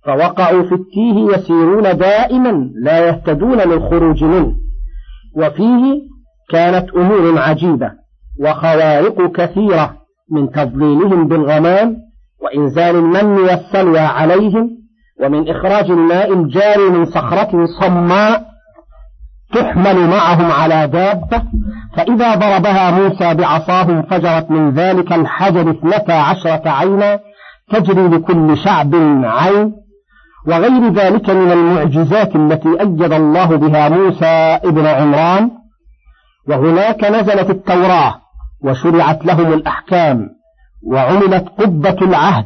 فوقعوا 0.06 0.64
في 0.64 0.76
التيه 0.76 1.36
يسيرون 1.36 1.98
دائما 1.98 2.70
لا 2.84 3.08
يهتدون 3.08 3.58
للخروج 3.58 4.24
منه 4.24 4.56
وفيه 5.36 6.02
كانت 6.50 6.90
أمور 6.90 7.40
عجيبة 7.40 7.92
وخوارق 8.40 9.32
كثيرة 9.32 9.94
من 10.32 10.52
تضليلهم 10.52 11.28
بالغمام 11.28 11.98
وإنزال 12.42 12.96
المن 12.96 13.40
والسلوى 13.40 14.00
عليهم 14.00 14.70
ومن 15.22 15.50
إخراج 15.50 15.92
الماء 15.92 16.34
الجاري 16.34 16.90
من 16.90 17.06
صخرة 17.06 17.66
صماء 17.80 18.44
تحمل 19.54 20.08
معهم 20.08 20.52
على 20.52 20.88
دابة 20.88 21.44
فإذا 21.98 22.36
ضربها 22.36 22.92
موسى 22.92 23.34
بعصاه 23.34 23.84
انفجرت 23.84 24.52
من 24.52 24.72
ذلك 24.72 25.14
الحجر 25.14 25.70
اثنتا 25.72 26.12
عشرة 26.12 26.70
عينا 26.70 27.20
تجري 27.70 28.08
لكل 28.08 28.58
شعب 28.58 28.96
عين 29.24 29.74
وغير 30.48 30.94
ذلك 30.94 31.30
من 31.30 31.52
المعجزات 31.52 32.36
التي 32.36 32.70
أيد 32.80 33.14
الله 33.14 33.46
بها 33.46 33.90
موسى 33.90 34.60
ابن 34.64 34.86
عمران 34.86 35.52
وهناك 36.50 37.04
نزلت 37.04 37.50
التوراة 37.50 38.16
وشرعت 38.64 39.26
لهم 39.26 39.54
الأحكام 39.54 40.30
وعملت 40.92 41.50
قبة 41.60 41.98
العهد 42.02 42.46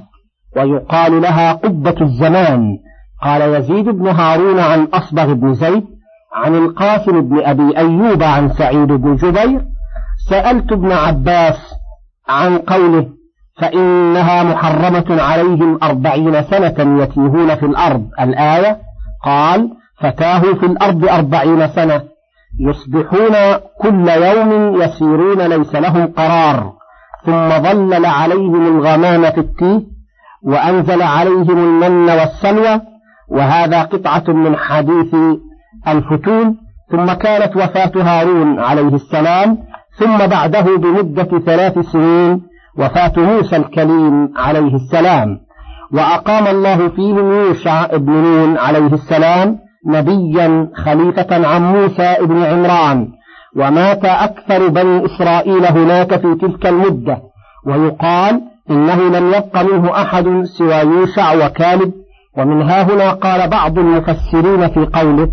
ويقال 0.57 1.21
لها 1.21 1.53
قبة 1.53 1.95
الزمان. 2.01 2.77
قال 3.23 3.41
يزيد 3.41 3.89
بن 3.89 4.07
هارون 4.07 4.59
عن 4.59 4.83
أصبغ 4.83 5.33
بن 5.33 5.53
زيد 5.53 5.85
عن 6.33 6.55
القاسم 6.55 7.21
بن 7.21 7.39
أبي 7.39 7.77
أيوب 7.77 8.23
عن 8.23 8.49
سعيد 8.49 8.87
بن 8.87 9.15
جبير 9.15 9.61
سألت 10.29 10.71
ابن 10.71 10.91
عباس 10.91 11.73
عن 12.29 12.57
قوله 12.57 13.16
فإنها 13.59 14.43
محرمة 14.43 15.21
عليهم 15.21 15.79
أربعين 15.83 16.43
سنة 16.43 17.03
يتيهون 17.03 17.55
في 17.55 17.65
الأرض. 17.65 18.07
الآية 18.19 18.77
قال 19.25 19.69
فتاهوا 20.01 20.53
في 20.53 20.65
الأرض 20.65 21.05
أربعين 21.05 21.67
سنة 21.67 22.01
يصبحون 22.59 23.35
كل 23.81 24.07
يوم 24.09 24.81
يسيرون 24.81 25.41
ليس 25.41 25.75
لهم 25.75 26.07
قرار. 26.07 26.73
ثم 27.25 27.49
ظلل 27.49 28.05
عليهم 28.05 28.77
الغمام 28.77 29.31
في 29.31 29.37
التيه 29.37 29.81
وأنزل 30.43 31.01
عليهم 31.01 31.57
المن 31.57 32.09
والسلوى 32.09 32.81
وهذا 33.29 33.81
قطعة 33.81 34.23
من 34.27 34.55
حديث 34.55 35.15
الفتون. 35.87 36.57
ثم 36.91 37.13
كانت 37.13 37.55
وفاة 37.55 37.91
هارون 37.95 38.59
عليه 38.59 38.95
السلام. 38.95 39.57
ثم 39.99 40.17
بعده 40.17 40.77
بمدة 40.77 41.39
ثلاث 41.39 41.79
سنين 41.79 42.46
وفاة 42.77 43.11
موسى 43.17 43.55
الكليم 43.55 44.33
عليه 44.37 44.75
السلام. 44.75 45.39
وأقام 45.93 46.47
الله 46.47 46.89
فيهم 46.89 47.31
يوشع 47.31 47.85
ابن 47.85 48.11
نون 48.11 48.57
عليه 48.57 48.93
السلام 48.93 49.57
نبيا 49.87 50.69
خليفة 50.75 51.47
عن 51.47 51.63
موسى 51.63 52.03
ابن 52.03 52.43
عمران. 52.43 53.07
ومات 53.55 54.05
أكثر 54.05 54.67
بني 54.67 55.05
إسرائيل 55.05 55.65
هناك 55.65 56.15
في 56.15 56.35
تلك 56.35 56.65
المدة. 56.65 57.21
ويقال 57.67 58.41
إنه 58.69 58.95
لم 58.95 59.27
يبق 59.27 59.61
منه 59.61 60.01
أحد 60.01 60.43
سوى 60.43 60.75
يوشع 60.75 61.45
وكالب. 61.45 61.91
ومن 62.37 62.61
ها 62.61 62.83
هنا 62.83 63.11
قال 63.11 63.49
بعض 63.49 63.79
المفسرين 63.79 64.67
في 64.67 64.85
قوله 64.93 65.29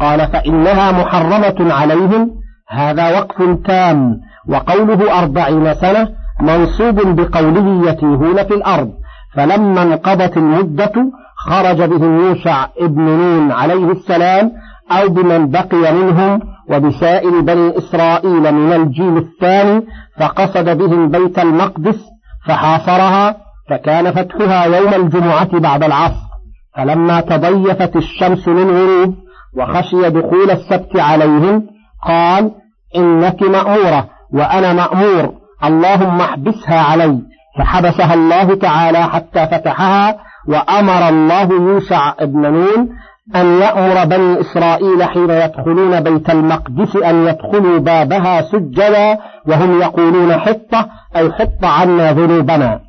قال 0.00 0.28
فإنها 0.32 0.92
محرمة 0.92 1.74
عليهم 1.74 2.30
هذا 2.68 3.18
وقف 3.18 3.58
تام 3.66 4.20
وقوله 4.48 5.18
أربعين 5.18 5.74
سنة 5.74 6.08
منصوب 6.40 7.16
بقوله 7.20 7.90
يتيهون 7.90 8.44
في 8.44 8.54
الأرض 8.54 8.90
فلما 9.34 9.82
انقضت 9.82 10.36
المدة 10.36 10.92
خرج 11.36 11.82
بهم 11.82 12.20
يوشع 12.20 12.66
ابن 12.80 13.02
نون 13.02 13.52
عليه 13.52 13.92
السلام 13.92 14.52
أو 14.92 15.08
بمن 15.08 15.50
بقي 15.50 15.92
منهم 15.94 16.40
وبسائر 16.70 17.40
بني 17.40 17.78
إسرائيل 17.78 18.54
من 18.54 18.72
الجيل 18.72 19.16
الثاني 19.16 19.86
فقصد 20.20 20.78
بهم 20.78 21.10
بيت 21.10 21.38
المقدس 21.38 22.04
فحاصرها 22.46 23.36
فكان 23.70 24.10
فتحها 24.12 24.64
يوم 24.64 24.94
الجمعة 24.94 25.58
بعد 25.58 25.84
العصر. 25.84 26.28
فلما 26.76 27.20
تضيفت 27.20 27.96
الشمس 27.96 28.48
للغروب 28.48 29.14
وخشي 29.56 30.10
دخول 30.10 30.50
السبت 30.50 30.96
عليهم 30.96 31.66
قال 32.06 32.50
إنك 32.96 33.42
مأمورة 33.42 34.08
وأنا 34.32 34.72
مأمور. 34.72 35.37
اللهم 35.64 36.20
احبسها 36.20 36.80
علي. 36.80 37.18
فحبسها 37.58 38.14
الله 38.14 38.54
تعالى 38.54 39.02
حتى 39.02 39.46
فتحها 39.46 40.16
وأمر 40.48 41.08
الله 41.08 41.52
يوشع 41.52 42.14
ابن 42.20 42.40
نون 42.40 42.88
أن 43.36 43.46
يأمر 43.46 44.04
بني 44.04 44.40
إسرائيل 44.40 45.04
حين 45.04 45.30
يدخلون 45.30 46.00
بيت 46.00 46.30
المقدس 46.30 46.96
أن 46.96 47.26
يدخلوا 47.26 47.78
بابها 47.78 48.42
سجدا 48.42 49.18
وهم 49.48 49.80
يقولون 49.80 50.32
حطة 50.32 50.88
أي 51.16 51.32
حط 51.32 51.64
عنا 51.64 52.12
ذنوبنا. 52.12 52.80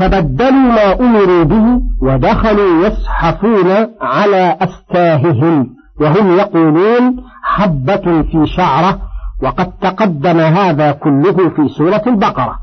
فبدلوا 0.00 0.50
ما 0.50 1.00
أمروا 1.00 1.44
به 1.44 1.80
ودخلوا 2.02 2.86
يزحفون 2.86 3.88
على 4.00 4.56
أستاههم 4.60 5.66
وهم 6.00 6.38
يقولون 6.38 7.16
حبة 7.42 8.22
في 8.22 8.46
شعرة 8.56 9.07
وقد 9.42 9.72
تقدم 9.80 10.40
هذا 10.40 10.92
كله 10.92 11.48
في 11.48 11.68
سورة 11.68 12.02
البقرة. 12.06 12.58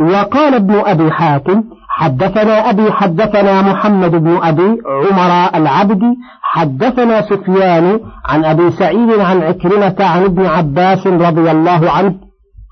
وقال 0.00 0.54
ابن 0.54 0.74
أبي 0.86 1.10
حاتم 1.10 1.64
حدثنا 1.88 2.70
أبي 2.70 2.92
حدثنا 2.92 3.62
محمد 3.62 4.10
بن 4.10 4.38
أبي 4.42 4.78
عمر 4.86 5.50
العبدي 5.54 6.16
حدثنا 6.42 7.22
سفيان 7.22 8.00
عن 8.28 8.44
أبي 8.44 8.70
سعيد 8.70 9.20
عن 9.20 9.42
عكرمة 9.42 9.96
عن 10.00 10.24
ابن 10.24 10.46
عباس 10.46 11.06
رضي 11.06 11.50
الله 11.50 11.90
عنه 11.90 12.14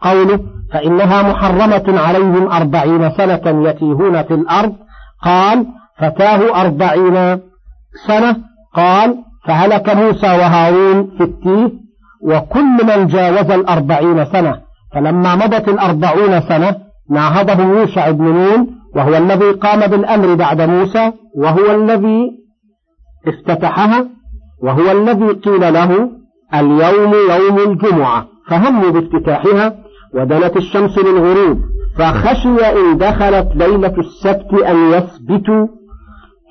قوله 0.03 0.41
فإنها 0.73 1.23
محرمة 1.23 2.01
عليهم 2.01 2.51
أربعين 2.53 3.11
سنة 3.11 3.69
يتيهون 3.69 4.23
في 4.23 4.35
الأرض. 4.35 4.73
قال 5.25 5.67
فتاه 5.99 6.61
أربعين 6.63 7.41
سنة. 8.07 8.37
قال 8.75 9.17
فهلك 9.47 9.97
موسى 9.97 10.27
وهارون 10.27 11.11
في 11.19 11.25
التيه. 11.25 11.88
وكل 12.23 12.87
من 12.87 13.07
جاوز 13.07 13.51
الأربعين 13.51 14.25
سنة. 14.25 14.61
فلما 14.95 15.37
مضت 15.37 15.69
الأربعون 15.69 16.41
سنة 16.41 16.77
ناهضهم 17.11 17.79
يوشع 17.79 18.11
بن 18.11 18.25
نون 18.25 18.67
وهو 18.97 19.17
الذي 19.17 19.51
قام 19.51 19.81
بالأمر 19.81 20.35
بعد 20.35 20.61
موسى 20.61 21.13
وهو 21.37 21.71
الذي 21.75 22.31
افتتحها 23.27 24.07
وهو 24.63 24.91
الذي 24.91 25.29
قيل 25.29 25.73
له 25.75 26.11
اليوم 26.55 27.15
يوم 27.15 27.59
الجمعة. 27.59 28.27
فهموا 28.51 28.91
بافتتاحها 28.91 29.75
ودنت 30.15 30.57
الشمس 30.57 30.99
للغروب. 30.99 31.59
فخشي 31.99 32.65
إن 32.65 32.99
دخلت 32.99 33.49
ليلة 33.55 33.95
السبت 33.99 34.55
أن 34.55 34.77
يثبتوا 34.93 35.67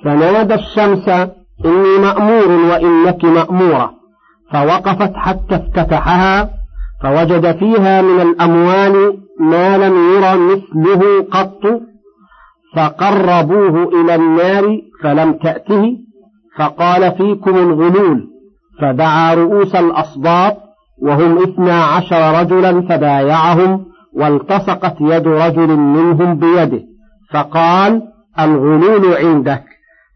فنادى 0.04 0.54
الشمس 0.54 1.08
إني 1.64 1.98
مأمور 2.02 2.50
وإنك 2.70 3.24
مأمورة. 3.24 3.97
فوقفت 4.52 5.12
حتى 5.14 5.54
افتتحها 5.54 6.50
فوجد 7.02 7.56
فيها 7.58 8.02
من 8.02 8.20
الأموال 8.20 9.18
ما 9.40 9.78
لم 9.78 9.94
ير 10.14 10.36
مثله 10.36 11.26
قط 11.30 11.80
فقربوه 12.76 14.00
إلى 14.00 14.14
النار 14.14 14.80
فلم 15.02 15.32
تأته 15.32 15.96
فقال 16.58 17.12
فيكم 17.12 17.56
الغلول 17.56 18.28
فدعا 18.80 19.34
رؤوس 19.34 19.74
الأصباط 19.74 20.56
وهم 21.02 21.42
اثنا 21.42 21.84
عشر 21.84 22.40
رجلا 22.40 22.80
فبايعهم 22.80 23.84
والتصقت 24.14 24.96
يد 25.00 25.28
رجل 25.28 25.76
منهم 25.76 26.38
بيده 26.38 26.82
فقال 27.32 28.02
الغلول 28.40 29.14
عندك 29.14 29.64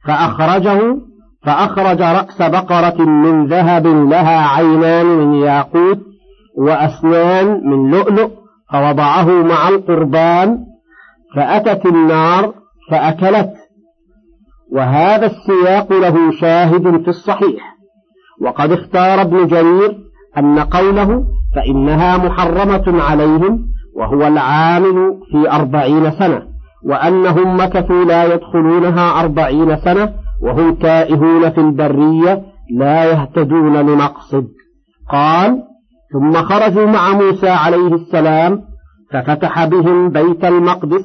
فأخرجه 0.07 0.97
فأخرج 1.45 2.03
رأس 2.03 2.43
بقرة 2.43 3.05
من 3.05 3.47
ذهب 3.47 3.87
لها 3.87 4.49
عينان 4.49 5.07
من 5.07 5.35
ياقوت 5.35 5.99
وأسنان 6.59 7.61
من 7.65 7.91
لؤلؤ 7.91 8.31
فوضعه 8.73 9.29
مع 9.43 9.69
القربان 9.69 10.59
فأتت 11.37 11.87
النار 11.87 12.55
فأكلت. 12.91 13.53
وهذا 14.73 15.27
السياق 15.27 15.93
له 15.93 16.31
شاهد 16.41 17.03
في 17.03 17.09
الصحيح. 17.09 17.73
وقد 18.43 18.73
اختار 18.73 19.21
ابن 19.21 19.47
جرير 19.47 19.99
أن 20.39 20.59
قوله 20.59 21.25
فإنها 21.57 22.17
محرمة 22.17 23.03
عليهم 23.03 23.59
وهو 23.97 24.27
العامل 24.27 25.15
في 25.31 25.51
أربعين 25.51 26.11
سنة 26.11 26.43
وأنهم 26.85 27.57
مكثوا 27.57 28.05
لا 28.05 28.35
يدخلونها 28.35 29.21
أربعين 29.21 29.77
سنة 29.77 30.13
وهم 30.43 30.75
تائهون 30.75 31.51
في 31.51 31.61
البرية 31.61 32.43
لا 32.79 33.05
يهتدون 33.05 33.77
لمقصد 33.77 34.47
قال 35.11 35.63
ثم 36.13 36.33
خرجوا 36.33 36.87
مع 36.87 37.13
موسى 37.13 37.49
عليه 37.49 37.95
السلام 37.95 38.61
ففتح 39.13 39.65
بهم 39.65 40.09
بيت 40.09 40.45
المقدس 40.45 41.05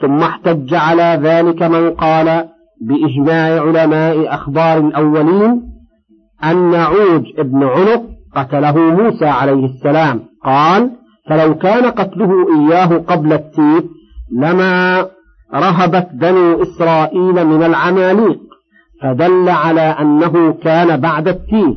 ثم 0.00 0.18
احتج 0.18 0.74
على 0.74 1.20
ذلك 1.22 1.62
من 1.62 1.90
قال 1.90 2.48
بإجماع 2.80 3.60
علماء 3.60 4.34
أخبار 4.34 4.78
الأولين 4.78 5.62
أن 6.44 6.74
عوج 6.74 7.24
ابن 7.38 7.64
عنق 7.64 8.02
قتله 8.36 8.76
موسى 8.76 9.26
عليه 9.26 9.64
السلام. 9.64 10.20
قال 10.44 10.90
فلو 11.28 11.54
كان 11.54 11.90
قتله 11.90 12.30
إياه 12.58 12.98
قبل 12.98 13.32
التيب 13.32 13.84
لما 14.32 15.06
رهبت 15.54 16.08
بنو 16.12 16.62
إسرائيل 16.62 17.46
من 17.46 17.62
العماليق. 17.62 18.38
فدل 19.02 19.48
على 19.48 19.80
أنه 19.80 20.52
كان 20.52 21.00
بعد 21.00 21.28
التيه 21.28 21.74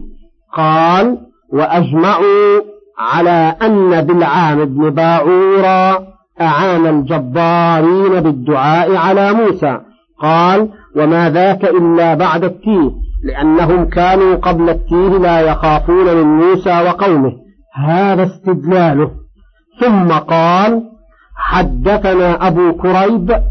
قال 0.54 1.18
وأجمعوا 1.54 2.62
على 3.00 3.56
أن 3.62 4.02
بالعام 4.02 4.66
بن 4.66 4.90
باعورا 4.90 6.08
أعان 6.42 6.88
الجبارين 6.88 8.20
بالدعاء 8.22 8.96
على 8.96 9.34
موسى. 9.34 9.80
قال 10.22 10.70
وما 10.96 11.30
ذاك 11.30 11.66
إلا 11.66 12.14
بعد 12.14 12.44
التيه 12.44 12.92
لأنهم 13.24 13.86
كانوا 13.86 14.36
قبل 14.36 14.70
التيه 14.70 15.18
لا 15.18 15.40
يخافون 15.40 16.16
من 16.16 16.24
موسى 16.24 16.82
وقومه. 16.82 17.34
هذا 17.76 18.24
استدلاله. 18.24 19.12
ثم 19.80 20.12
قال 20.12 20.84
حدثنا 21.36 22.48
أبو 22.48 22.74
كريب 22.74 23.42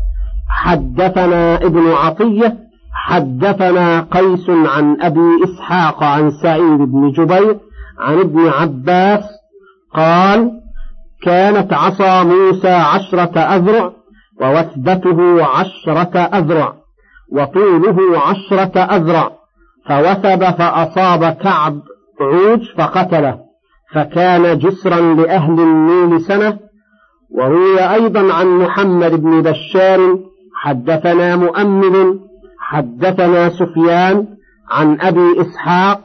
حدثنا 0.49 1.57
ابن 1.57 1.93
عطية 1.93 2.70
حدثنا 3.07 4.01
قيس 4.01 4.51
عن 4.51 4.97
أبي 5.01 5.45
إسحاق 5.45 6.05
عن 6.05 6.31
سعيد 6.31 6.79
بن 6.79 7.11
جبير 7.11 7.59
عن 7.99 8.19
ابن 8.21 8.49
عباس 8.49 9.25
قال 9.95 10.51
كانت 11.23 11.73
عصا 11.73 12.23
موسى 12.23 12.69
عشرة 12.69 13.39
أذرع 13.39 13.93
ووثبته 14.41 15.45
عشرة 15.45 16.19
أذرع 16.19 16.73
وطوله 17.33 18.19
عشرة 18.19 18.79
أذرع 18.79 19.31
فوثب 19.87 20.45
فأصاب 20.45 21.25
كعب 21.25 21.81
عوج 22.21 22.61
فقتله 22.79 23.39
فكان 23.95 24.59
جسرا 24.59 25.01
لأهل 25.01 25.61
النيل 25.61 26.21
سنة. 26.21 26.59
وروي 27.31 27.81
أيضا 27.81 28.33
عن 28.35 28.47
محمد 28.47 29.23
بن 29.23 29.43
بشار 29.43 30.19
حدثنا 30.55 31.37
مؤمل 31.37 32.21
حدثنا 32.71 33.49
سفيان 33.49 34.27
عن 34.71 35.01
أبي 35.01 35.41
إسحاق 35.41 36.01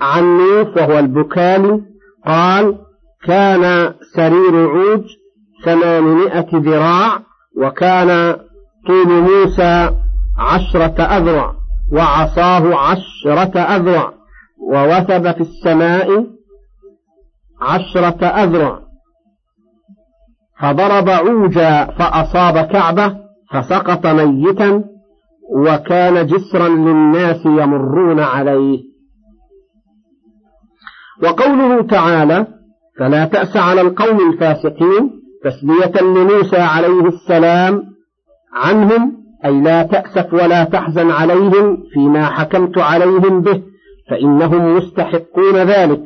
عن 0.00 0.38
نوف 0.38 0.76
وهو 0.76 0.98
البكالي 0.98 1.80
قال 2.26 2.78
كان 3.24 3.94
سرير 4.16 4.70
عوج 4.70 5.04
ثمانمائة 5.64 6.48
ذراع 6.54 7.20
وكان 7.56 8.36
طول 8.86 9.06
موسى 9.06 9.90
عشرة 10.38 11.02
أذرع 11.02 11.52
وعصاه 11.92 12.76
عشرة 12.76 13.58
أذرع 13.58 14.12
ووثب 14.72 15.32
في 15.32 15.40
السماء 15.40 16.26
عشرة 17.60 18.26
أذرع. 18.26 18.80
فضرب 20.60 21.08
عوجا 21.08 21.84
فأصاب 21.84 22.58
كعبة 22.58 23.16
فسقط 23.52 24.06
ميتا 24.06 24.89
وكان 25.56 26.26
جسرا 26.26 26.68
للناس 26.68 27.46
يمرون 27.46 28.20
عليه. 28.20 28.80
وقوله 31.22 31.82
تعالى 31.82 32.46
فلا 32.98 33.24
تأس 33.24 33.56
على 33.56 33.80
القوم 33.80 34.32
الفاسقين 34.32 35.10
تسلية 35.44 36.02
لموسى 36.02 36.56
عليه 36.56 37.08
السلام 37.08 37.82
عنهم 38.54 39.12
أي 39.44 39.60
لا 39.60 39.82
تأسف 39.82 40.34
ولا 40.34 40.64
تحزن 40.64 41.10
عليهم 41.10 41.78
فيما 41.94 42.26
حكمت 42.26 42.78
عليهم 42.78 43.40
به 43.40 43.62
فإنهم 44.10 44.76
مستحقون 44.76 45.56
ذلك. 45.56 46.02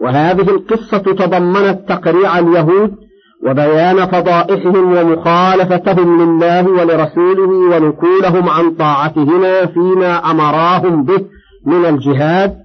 وهذه 0.00 0.50
القصة 0.50 0.98
تضمنت 0.98 1.88
تقريع 1.88 2.38
اليهود 2.38 3.07
وبيان 3.46 4.06
فضائحهم 4.06 4.96
ومخالفتهم 4.96 6.22
لله 6.22 6.68
ولرسوله 6.68 7.50
ونكولهم 7.76 8.48
عن 8.48 8.70
طاعتهما 8.74 9.66
فيما 9.66 10.30
أمراهم 10.30 11.04
به 11.04 11.24
من 11.66 11.84
الجهاد 11.86 12.56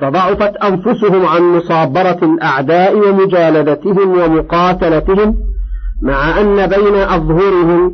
فضعفت 0.00 0.56
أنفسهم 0.56 1.26
عن 1.26 1.42
مصابرة 1.42 2.18
الأعداء 2.22 2.96
ومجالدتهم 2.96 4.10
ومقاتلتهم 4.10 5.34
مع 6.02 6.40
أن 6.40 6.66
بين 6.66 6.94
أظهرهم 6.94 7.92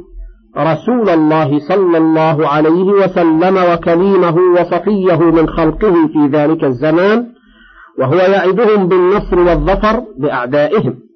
رسول 0.58 1.08
الله 1.08 1.58
صلى 1.58 1.98
الله 1.98 2.48
عليه 2.48 2.84
وسلم 2.84 3.56
وكليمه 3.72 4.36
وصفيه 4.60 5.16
من 5.16 5.48
خلقه 5.48 5.94
في 6.12 6.26
ذلك 6.32 6.64
الزمان 6.64 7.26
وهو 7.98 8.16
يعدهم 8.16 8.88
بالنصر 8.88 9.38
والظفر 9.38 10.02
بأعدائهم. 10.18 11.09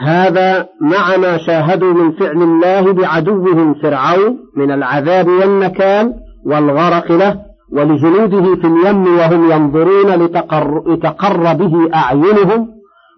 هذا 0.00 0.68
مع 0.80 1.16
ما 1.16 1.38
شاهدوا 1.38 1.92
من 1.92 2.12
فعل 2.12 2.42
الله 2.42 2.92
بعدوهم 2.92 3.74
فرعون 3.74 4.38
من 4.56 4.70
العذاب 4.70 5.28
والنكال 5.28 6.14
والغرق 6.46 7.12
له 7.12 7.36
ولجنوده 7.72 8.56
في 8.56 8.66
اليم 8.66 9.18
وهم 9.18 9.50
ينظرون 9.50 10.24
لتقر, 10.24 10.92
لتقر 10.92 11.54
به 11.54 11.94
أعينهم 11.94 12.68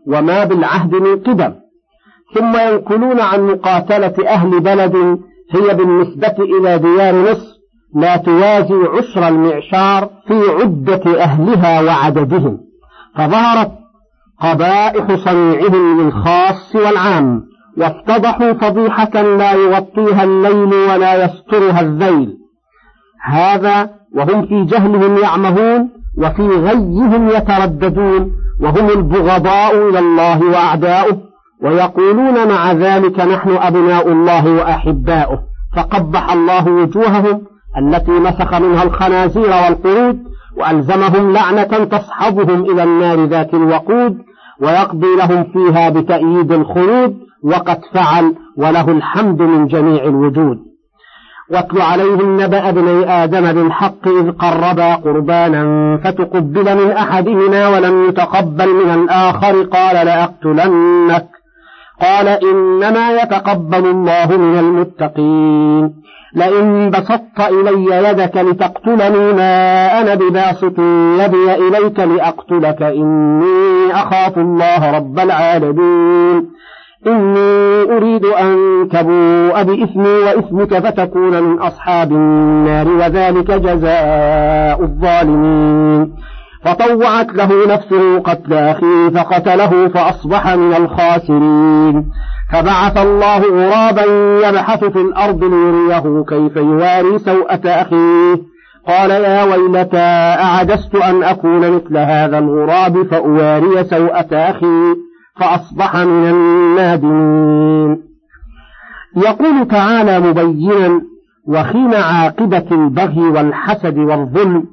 وما 0.08 0.44
بالعهد 0.44 0.94
من 0.94 1.16
قدم 1.16 1.54
ثم 2.34 2.56
ينقلون 2.56 3.20
عن 3.20 3.46
مقاتلة 3.46 4.14
أهل 4.28 4.60
بلد 4.60 5.18
هي 5.50 5.74
بالنسبة 5.74 6.34
إلى 6.38 6.78
ديار 6.78 7.14
مصر 7.14 7.52
لا 7.94 8.16
توازي 8.16 8.74
عشر 8.98 9.28
المعشار 9.28 10.10
في 10.26 10.40
عدة 10.50 11.22
أهلها 11.22 11.82
وعددهم. 11.82 12.58
فظهرت 13.16 13.81
قبائح 14.42 15.14
صنيعهم 15.14 16.00
للخاص 16.00 16.76
والعام. 16.76 17.42
وافتضحوا 17.78 18.52
فضيحة 18.52 19.22
لا 19.22 19.52
يغطيها 19.52 20.24
الليل 20.24 20.74
ولا 20.74 21.24
يسترها 21.24 21.80
الذيل. 21.80 22.36
هذا 23.24 23.90
وهم 24.14 24.46
في 24.46 24.64
جهلهم 24.64 25.16
يعمهون 25.16 25.88
وفي 26.18 26.42
غيهم 26.42 27.28
يترددون 27.28 28.30
وهم 28.60 28.90
البغضاء 28.90 29.88
إلى 29.88 29.98
الله 29.98 30.44
وأعداؤه 30.44 31.18
ويقولون 31.62 32.48
مع 32.48 32.72
ذلك 32.72 33.20
نحن 33.20 33.56
أبناء 33.56 34.08
الله 34.08 34.54
وأحباؤه. 34.54 35.38
فقبح 35.76 36.32
الله 36.32 36.68
وجوههم 36.68 37.42
التي 37.78 38.10
مسخ 38.10 38.54
منها 38.54 38.82
الخنازير 38.82 39.50
والقرود 39.50 40.18
وألزمهم 40.56 41.32
لعنة 41.32 41.84
تصحبهم 41.84 42.64
إلى 42.64 42.82
النار 42.82 43.24
ذات 43.24 43.54
الوقود 43.54 44.18
ويقضي 44.60 45.16
لهم 45.16 45.44
فيها 45.44 45.90
بتأييد 45.90 46.52
الخلود 46.52 47.16
وقد 47.44 47.78
فعل 47.94 48.34
وله 48.56 48.88
الحمد 48.88 49.42
من 49.42 49.66
جميع 49.66 50.04
الوجود. 50.04 50.58
واتل 51.50 51.80
عليهم 51.80 52.40
نبأ 52.40 52.68
ابني 52.68 53.24
آدم 53.24 53.52
بالحق 53.52 54.08
إذ 54.08 54.30
قربا 54.30 54.94
قربانا 54.94 55.96
فتقبل 56.04 56.76
من 56.84 56.90
أحدهما 56.90 57.68
ولم 57.68 58.08
يتقبل 58.08 58.68
من 58.68 58.94
الآخر 58.94 59.62
قال 59.62 60.06
لأقتلنك. 60.06 61.28
قال 62.02 62.28
إنما 62.28 63.22
يتقبل 63.22 63.86
الله 63.86 64.36
من 64.36 64.58
المتقين. 64.58 66.02
لئن 66.34 66.90
بسطت 66.90 67.40
إلي 67.50 68.08
يدك 68.08 68.36
لتقتلني 68.36 69.32
ما 69.32 70.00
أنا 70.00 70.14
بباسط 70.14 70.78
يدي 71.18 71.54
إليك 71.54 72.00
لأقتلك. 72.00 72.82
إني 72.82 73.92
أخاف 73.92 74.38
الله 74.38 74.96
رب 74.96 75.18
العالمين. 75.18 76.46
إني 77.06 77.82
أريد 77.96 78.24
أن 78.24 78.88
تبوء 78.92 79.62
بإثمي 79.62 80.08
وإثمك 80.08 80.78
فتكون 80.78 81.42
من 81.42 81.58
أصحاب 81.58 82.12
النار 82.12 82.88
وذلك 82.88 83.50
جزاء 83.50 84.82
الظالمين. 84.82 86.12
فطوعت 86.64 87.32
له 87.32 87.74
نفسه 87.74 88.18
قتل 88.18 88.52
أخيه 88.52 89.08
فقتله 89.08 89.88
فأصبح 89.88 90.54
من 90.54 90.74
الخاسرين. 90.74 92.10
فبعث 92.52 92.96
الله 92.96 93.38
غرابا 93.38 94.04
يبحث 94.48 94.84
في 94.84 95.00
الأرض 95.00 95.44
ليريه 95.44 96.24
كيف 96.28 96.56
يواري 96.56 97.18
سوءة 97.18 97.60
أخيه. 97.68 98.52
قال 98.88 99.10
يا 99.10 99.44
ويلتى 99.44 99.98
أعجزت 100.42 100.94
أن 100.94 101.22
أكون 101.22 101.70
مثل 101.70 101.96
هذا 101.96 102.38
الغراب 102.38 103.02
فأواري 103.02 103.84
سوءة 103.84 104.28
أخي 104.32 104.96
فأصبح 105.40 105.96
من 105.96 106.30
النادمين. 106.30 108.02
يقول 109.16 109.68
تعالى 109.68 110.20
مبينا 110.20 111.02
وخين 111.48 111.94
عاقبة 111.94 112.64
البغي 112.72 113.20
والحسد 113.20 113.98
والظلم 113.98 114.64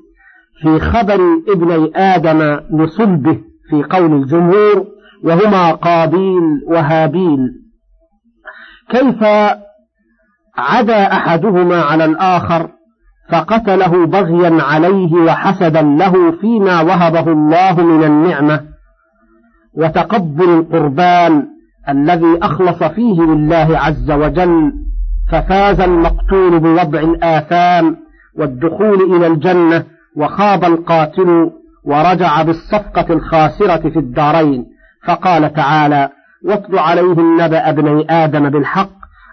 في 0.62 0.80
خبر 0.80 1.20
ابني 1.56 1.92
آدم 1.96 2.60
لصلبه 2.72 3.40
في 3.70 3.84
قول 3.84 4.14
الجمهور 4.14 4.88
وهما 5.24 5.72
قابيل 5.72 6.62
وهابيل. 6.68 7.40
كيف 8.90 9.24
عدا 10.58 11.14
أحدهما 11.14 11.82
على 11.82 12.06
الآخر 12.06 12.70
فقتله 13.32 14.06
بغيا 14.06 14.64
عليه 14.64 15.14
وحسدا 15.14 15.82
له 15.82 16.32
فيما 16.32 16.82
وهبه 16.82 17.32
الله 17.32 17.82
من 17.84 18.04
النعمة 18.04 18.62
وتقبل 19.74 20.50
القربان 20.50 21.48
الذي 21.90 22.40
أخلص 22.42 22.84
فيه 22.84 23.22
لله 23.22 23.80
عز 23.80 24.12
وجل 24.12 24.74
ففاز 25.32 25.82
المقتول 25.82 26.60
بوضع 26.60 27.00
الآثام 27.00 27.98
والدخول 28.38 29.16
إلى 29.16 29.28
الجنة 29.28 29.84
وخاب 30.16 30.64
القاتل 30.64 31.52
ورجع 31.84 32.42
بالصفقة 32.42 33.14
الخاسرة 33.14 33.90
في 33.90 34.00
الدارين 34.00 34.66
فقال 35.08 35.54
تعالى 35.54 36.10
واتل 36.46 36.78
عليهم 36.80 37.42
نبأ 37.42 37.70
ابني 37.70 38.06
آدم 38.10 38.50
بالحق 38.50 38.90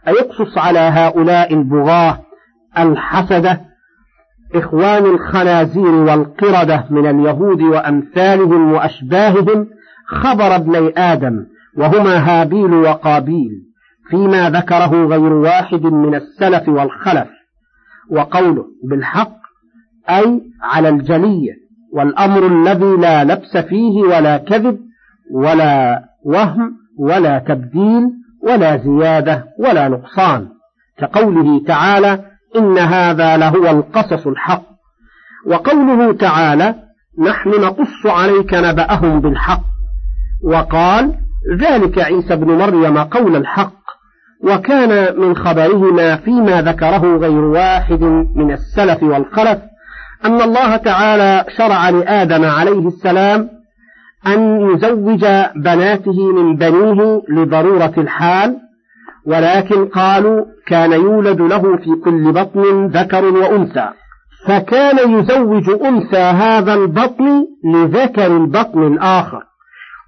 أيقصص 0.08 0.58
على 0.58 0.78
هؤلاء 0.78 1.54
البغاة 1.54 2.18
الحسدة 2.78 3.60
إخوان 4.54 5.06
الخنازير 5.06 5.94
والقردة 5.94 6.84
من 6.90 7.06
اليهود 7.06 7.62
وأمثالهم 7.62 8.72
وأشباههم 8.72 9.66
خبر 10.06 10.56
ابني 10.56 10.92
آدم 10.96 11.46
وهما 11.76 12.16
هابيل 12.16 12.74
وقابيل 12.74 13.50
فيما 14.10 14.50
ذكره 14.50 15.06
غير 15.06 15.32
واحد 15.32 15.82
من 15.82 16.14
السلف 16.14 16.68
والخلف 16.68 17.28
وقوله 18.10 18.64
بالحق 18.84 19.45
أي 20.10 20.42
على 20.62 20.88
الجلية 20.88 21.52
والأمر 21.92 22.46
الذي 22.46 22.96
لا 22.96 23.24
لبس 23.24 23.56
فيه 23.56 24.00
ولا 24.00 24.36
كذب 24.36 24.78
ولا 25.32 26.02
وهم 26.24 26.72
ولا 26.98 27.38
تبديل 27.38 28.02
ولا 28.42 28.76
زيادة 28.76 29.44
ولا 29.58 29.88
نقصان. 29.88 30.48
كقوله 30.98 31.64
تعالى 31.66 32.24
إن 32.56 32.78
هذا 32.78 33.36
لهو 33.36 33.70
القصص 33.70 34.26
الحق. 34.26 34.62
وقوله 35.46 36.12
تعالى 36.12 36.74
نحن 37.18 37.48
نقص 37.48 38.06
عليك 38.06 38.54
نبأهم 38.54 39.20
بالحق. 39.20 39.64
وقال 40.44 41.14
ذلك 41.60 41.98
عيسى 41.98 42.36
بن 42.36 42.58
مريم 42.58 42.98
قول 42.98 43.36
الحق. 43.36 43.76
وكان 44.44 45.20
من 45.20 45.36
خبرهما 45.36 46.16
فيما 46.16 46.62
ذكره 46.62 47.16
غير 47.16 47.44
واحد 47.44 48.02
من 48.34 48.52
السلف 48.52 49.02
والخلف. 49.02 49.58
أن 50.26 50.42
الله 50.42 50.76
تعالى 50.76 51.44
شرع 51.56 51.90
لآدم 51.90 52.44
عليه 52.44 52.88
السلام 52.88 53.48
أن 54.26 54.70
يزوج 54.70 55.24
بناته 55.56 56.32
من 56.32 56.56
بنيه 56.56 57.22
لضرورة 57.28 57.94
الحال 57.98 58.56
ولكن 59.26 59.86
قالوا 59.86 60.44
كان 60.66 60.92
يولد 60.92 61.40
له 61.40 61.76
في 61.76 62.00
كل 62.04 62.32
بطن 62.32 62.86
ذكر 62.86 63.24
وأنثى. 63.24 63.88
فكان 64.46 65.18
يزوج 65.18 65.70
أنثى 65.84 66.16
هذا 66.16 66.74
البطن 66.74 67.46
لذكر 67.64 68.26
البطن 68.26 68.86
الآخر 68.86 69.42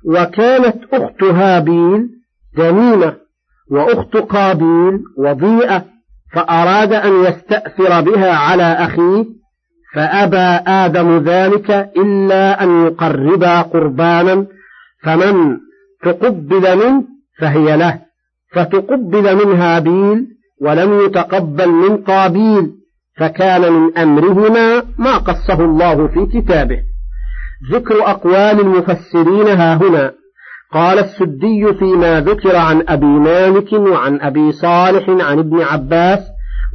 وكانت 0.06 0.76
أخت 0.92 1.22
هابيل 1.22 2.08
دميمة 2.56 3.14
وأخت 3.70 4.16
قابيل 4.16 4.98
وضيئة 5.18 5.84
فأراد 6.34 6.92
أن 6.92 7.24
يستأثر 7.24 8.00
بها 8.00 8.32
على 8.32 8.62
أخيه 8.62 9.24
فأبى 9.94 10.64
آدم 10.66 11.18
ذلك 11.18 11.70
إلا 11.96 12.62
أن 12.64 12.86
يقربا 12.86 13.62
قربانا 13.62 14.46
فمن 15.02 15.56
تقبل 16.02 16.76
منه 16.76 17.04
فهي 17.38 17.76
له 17.76 17.98
فتقبل 18.54 19.36
من 19.36 19.60
هابيل 19.60 20.26
ولم 20.60 21.00
يتقبل 21.00 21.68
من 21.68 21.96
قابيل 21.96 22.70
فكان 23.18 23.72
من 23.72 23.98
أمرهما 23.98 24.82
ما 24.98 25.18
قصه 25.18 25.64
الله 25.64 26.06
في 26.06 26.26
كتابه. 26.26 26.78
ذكر 27.72 27.94
أقوال 27.94 28.60
المفسرين 28.60 29.48
ها 29.48 29.76
هنا. 29.76 30.12
قال 30.72 30.98
السدي 30.98 31.74
فيما 31.78 32.20
ذكر 32.20 32.56
عن 32.56 32.84
أبي 32.88 33.06
مالك 33.06 33.72
وعن 33.72 34.20
أبي 34.20 34.52
صالح 34.52 35.08
عن 35.08 35.38
ابن 35.38 35.60
عباس 35.60 36.20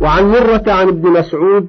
وعن 0.01 0.23
مرة 0.23 0.63
عن 0.67 0.87
ابن 0.87 1.09
مسعود 1.09 1.67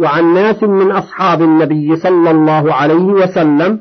وعن 0.00 0.34
ناس 0.34 0.62
من 0.62 0.90
أصحاب 0.90 1.42
النبي 1.42 1.96
صلى 1.96 2.30
الله 2.30 2.74
عليه 2.74 3.04
وسلم 3.04 3.80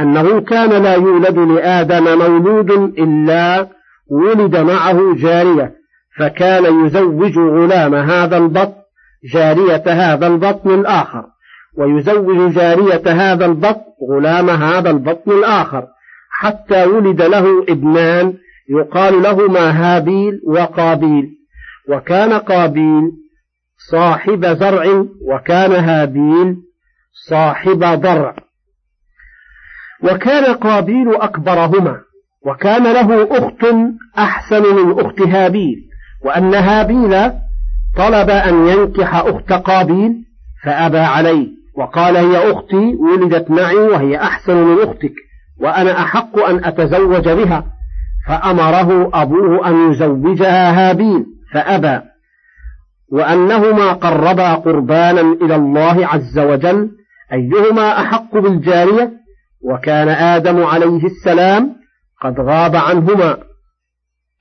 أنه 0.00 0.40
كان 0.40 0.82
لا 0.82 0.94
يولد 0.94 1.38
لآدم 1.38 2.18
مولود 2.18 2.70
إلا 2.98 3.68
ولد 4.10 4.56
معه 4.56 5.14
جارية 5.14 5.74
فكان 6.18 6.86
يزوج 6.86 7.38
غلام 7.38 7.94
هذا 7.94 8.36
البطن 8.36 8.84
جارية 9.32 9.82
هذا 9.86 10.26
البطن 10.26 10.70
الآخر 10.74 11.24
ويزوج 11.78 12.52
جارية 12.54 13.02
هذا 13.06 13.46
البطن 13.46 13.84
غلام 14.10 14.50
هذا 14.50 14.90
البطن 14.90 15.30
الآخر 15.30 15.86
حتى 16.30 16.84
ولد 16.84 17.22
له 17.22 17.64
ابنان 17.68 18.34
يقال 18.70 19.22
لهما 19.22 19.70
هابيل 19.70 20.40
وقابيل 20.46 21.30
وكان 21.88 22.32
قابيل 22.32 23.12
صاحب 23.90 24.46
زرع 24.46 25.04
وكان 25.22 25.72
هابيل 25.72 26.56
صاحب 27.28 27.78
ضرع. 27.78 28.34
وكان 30.02 30.54
قابيل 30.54 31.14
أكبرهما 31.14 32.00
وكان 32.46 32.82
له 32.82 33.38
أخت 33.38 33.66
أحسن 34.18 34.62
من 34.62 35.00
أخت 35.00 35.20
هابيل 35.20 35.76
وأن 36.24 36.54
هابيل 36.54 37.30
طلب 37.96 38.30
أن 38.30 38.68
ينكح 38.68 39.14
أخت 39.14 39.52
قابيل 39.52 40.12
فأبى 40.64 40.98
عليه 40.98 41.48
وقال 41.76 42.16
هي 42.16 42.52
أختي 42.52 42.94
ولدت 42.94 43.50
معي 43.50 43.76
وهي 43.76 44.16
أحسن 44.16 44.56
من 44.56 44.82
أختك 44.82 45.12
وأنا 45.60 45.98
أحق 46.02 46.38
أن 46.38 46.64
أتزوج 46.64 47.28
بها 47.28 47.64
فأمره 48.28 49.10
أبوه 49.22 49.68
أن 49.68 49.90
يزوجها 49.90 50.90
هابيل 50.90 51.26
فأبى. 51.52 52.00
وأنهما 53.12 53.92
قربا 53.92 54.54
قربانا 54.54 55.20
إلى 55.20 55.54
الله 55.54 56.06
عز 56.06 56.38
وجل 56.38 56.90
أيهما 57.32 58.00
أحق 58.00 58.38
بالجارية؟ 58.38 59.12
وكان 59.62 60.08
آدم 60.08 60.64
عليه 60.64 61.04
السلام 61.04 61.76
قد 62.22 62.40
غاب 62.40 62.76
عنهما. 62.76 63.38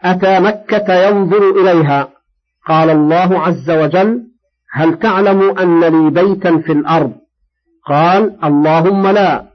أتى 0.01 0.39
مكة 0.39 0.93
ينظر 0.93 1.49
إليها. 1.61 2.07
قال 2.67 2.89
الله 2.89 3.39
عز 3.39 3.71
وجل 3.71 4.23
هل 4.71 4.99
تعلم 4.99 5.57
أن 5.57 5.79
لي 5.79 6.09
بيتا 6.09 6.57
في 6.57 6.71
الأرض؟ 6.71 7.13
قال 7.85 8.43
اللهم 8.43 9.07
لا. 9.07 9.45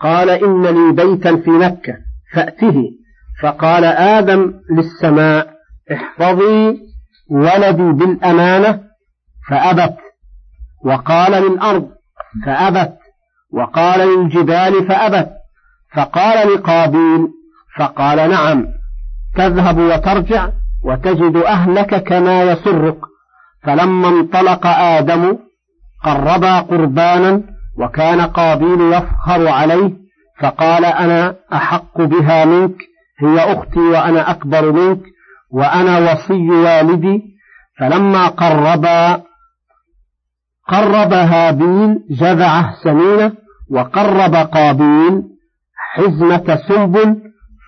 قال 0.00 0.30
إن 0.30 0.62
لي 0.62 0.92
بيتا 0.92 1.36
في 1.36 1.50
مكة 1.50 1.94
فأته. 2.34 2.82
فقال 3.42 3.84
آدم 3.84 4.52
للسماء 4.70 5.56
احفظي 5.92 6.85
ولدي 7.30 7.92
بالأمانة 7.92 8.80
فأبت 9.48 9.96
وقال 10.84 11.32
للأرض 11.32 11.88
فأبت 12.46 12.96
وقال 13.52 14.00
للجبال 14.08 14.88
فأبت 14.88 15.30
فقال 15.94 16.54
لقابيل 16.54 17.28
فقال 17.78 18.30
نعم 18.30 18.66
تذهب 19.36 19.78
وترجع 19.78 20.48
وتجد 20.84 21.36
أهلك 21.36 22.02
كما 22.04 22.42
يسرك. 22.42 22.98
فلما 23.62 24.08
انطلق 24.08 24.66
آدم 24.66 25.38
قربا 26.04 26.60
قربانا 26.60 27.42
وكان 27.78 28.20
قابيل 28.20 28.92
يفخر 28.92 29.48
عليه 29.48 29.92
فقال 30.40 30.84
أنا 30.84 31.36
أحق 31.52 32.00
بها 32.00 32.44
منك 32.44 32.76
هي 33.20 33.52
أختي 33.52 33.80
وأنا 33.80 34.30
أكبر 34.30 34.72
منك 34.72 35.00
وأنا 35.50 36.12
وصي 36.12 36.50
والدي 36.50 37.22
فلما 37.78 38.26
قربا 38.26 39.22
قرب 40.68 41.12
هابيل 41.12 41.98
جذعه 42.10 42.74
سمينة 42.84 43.32
وقرب 43.70 44.34
قابيل 44.34 45.22
حزمة 45.94 46.58
سنبل 46.68 47.16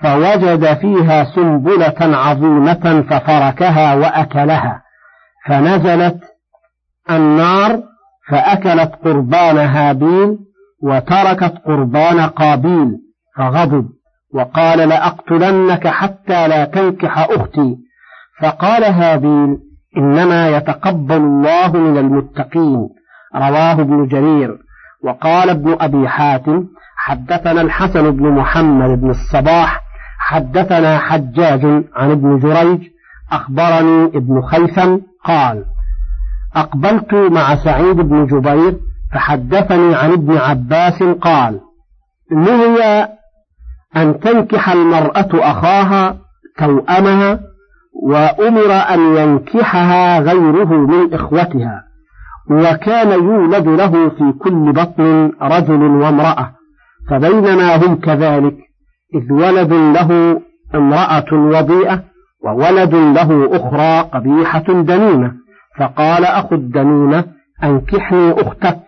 فوجد 0.03 0.75
فيها 0.75 1.25
سنبلة 1.25 1.95
عظيمة 2.01 3.03
ففركها 3.03 3.95
وأكلها. 3.95 4.83
فنزلت 5.47 6.19
النار 7.11 7.83
فأكلت 8.31 8.93
قربان 9.05 9.59
هابيل 9.59 10.39
وتركت 10.83 11.55
قربان 11.67 12.21
قابيل 12.21 12.91
فغضب. 13.37 13.89
وقال 14.35 14.89
لأقتلنك 14.89 15.89
حتى 15.89 16.49
لا 16.49 16.65
تنكح 16.65 17.19
أختي. 17.19 17.77
فقال 18.43 18.85
هابيل 18.85 19.57
إنما 19.97 20.49
يتقبل 20.49 21.17
الله 21.17 21.73
من 21.73 21.99
المتقين. 21.99 22.89
رواه 23.35 23.73
ابن 23.73 24.07
جرير. 24.07 24.59
وقال 25.05 25.51
ابن 25.51 25.77
أبي 25.81 26.09
حاتم 26.09 26.65
حدثنا 26.97 27.61
الحسن 27.61 28.11
بن 28.11 28.31
محمد 28.31 29.01
بن 29.01 29.11
الصباح 29.11 29.81
حدثنا 30.19 30.99
حجاج 30.99 31.65
عن 31.97 32.11
ابن 32.11 32.39
جريج 32.39 32.81
أخبرني 33.33 34.05
ابن 34.05 34.43
خيثم 34.43 34.97
قال 35.25 35.65
أقبلت 36.57 37.15
مع 37.15 37.55
سعيد 37.57 37.97
بن 37.97 38.27
جبير 38.27 38.77
فحدثني 39.15 39.95
عن 39.95 40.13
ابن 40.13 40.37
عباس 40.37 41.03
قال 41.03 41.61
نهي 42.33 43.09
أن 43.97 44.21
تنكح 44.21 44.69
المرأة 44.71 45.29
أخاها 45.35 46.19
توأمها 46.59 47.41
وأمر 48.03 48.73
أن 48.73 49.17
ينكحها 49.17 50.21
غيره 50.21 50.73
من 50.73 51.15
إخوتها 51.15 51.85
وكان 52.51 53.13
يولد 53.13 53.69
له 53.69 54.09
في 54.09 54.33
كل 54.39 54.73
بطن 54.73 55.33
رجل 55.43 55.83
وامرأة 55.83 56.51
فبينما 57.11 57.77
هم 57.77 57.95
كذلك 57.97 58.57
إذ 59.15 59.33
ولد 59.33 59.73
له 59.73 60.41
امرأة 60.75 61.33
وضيئة 61.33 62.05
وولد 62.45 62.95
له 62.95 63.57
أخرى 63.57 64.01
قبيحة 64.01 64.83
دنينة 64.83 65.33
فقال 65.79 66.25
أخو 66.25 66.55
الدنينة 66.55 67.25
أنكحني 67.65 68.33
أختك 68.33 68.79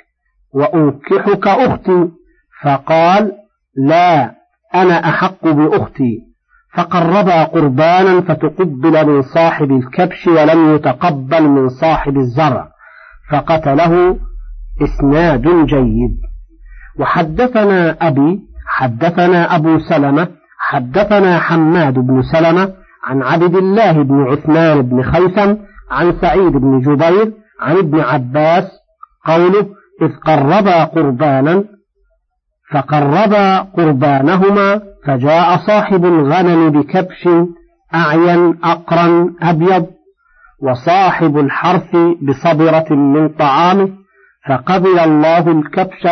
وأنكحك 0.55 1.47
أختي 1.49 2.09
فقال 2.63 3.33
لا. 3.77 4.40
أنا 4.75 5.09
أحق 5.09 5.49
بأختي 5.49 6.19
فقربا 6.75 7.45
قربانا 7.45 8.21
فتقبل 8.21 9.07
من 9.07 9.23
صاحب 9.23 9.71
الكبش 9.71 10.27
ولم 10.27 10.75
يتقبل 10.75 11.43
من 11.43 11.69
صاحب 11.69 12.17
الزرع 12.17 12.69
فقتله 13.31 14.19
إسناد 14.83 15.43
جيد. 15.67 16.17
وحدثنا 16.99 17.97
أبي 18.03 18.41
حدثنا 18.67 19.57
أبو 19.57 19.79
سلمة 19.79 20.29
حدثنا 20.59 21.39
حماد 21.39 21.95
بن 21.95 22.23
سلمة 22.23 22.73
عن 23.05 23.23
عبد 23.23 23.57
الله 23.57 24.03
بن 24.03 24.23
عثمان 24.23 24.83
بن 24.83 25.03
خيثم 25.03 25.55
عن 25.91 26.13
سعيد 26.21 26.53
بن 26.53 26.81
جبير 26.81 27.33
عن 27.61 27.77
ابن 27.77 28.01
عباس 28.01 28.65
قوله 29.27 29.67
إذ 30.03 30.13
قربا 30.27 30.85
قربانا 30.85 31.65
فقربا 32.73 33.59
قربانهما 33.59 34.81
فجاء 35.07 35.57
صاحب 35.57 36.05
الغنم 36.05 36.71
بكبش 36.71 37.29
أعين 37.95 38.59
أقرا 38.65 39.35
أبيض 39.43 39.87
وصاحب 40.63 41.39
الحرث 41.39 41.97
بصبرة 42.23 42.95
من 42.95 43.29
طعامه 43.29 43.89
فقبل 44.49 44.99
الله 44.99 45.51
الكبش 45.53 46.09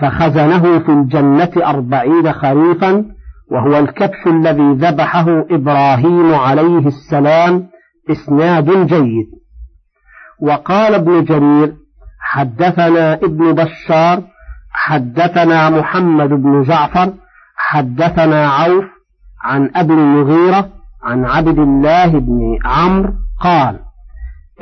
فخزنه 0.00 0.78
في 0.78 0.88
الجنة 0.88 1.50
أربعين 1.56 2.32
خريفا 2.32 3.04
وهو 3.50 3.78
الكبش 3.78 4.26
الذي 4.26 4.72
ذبحه 4.72 5.44
إبراهيم 5.50 6.34
عليه 6.34 6.86
السلام 6.86 7.66
إسناد 8.10 8.86
جيد. 8.86 9.26
وقال 10.42 10.94
ابن 10.94 11.24
جرير 11.24 11.74
حدثنا 12.20 13.14
ابن 13.14 13.52
بشار 13.52 14.22
حدثنا 14.72 15.70
محمد 15.70 16.28
بن 16.28 16.62
جعفر 16.62 17.12
حدثنا 17.56 18.48
عوف 18.48 18.84
عن 19.44 19.70
أبي 19.76 19.92
المغيرة 19.92 20.68
عن 21.02 21.24
عبد 21.24 21.58
الله 21.58 22.06
بن 22.06 22.58
عمرو 22.64 23.12
قال 23.40 23.78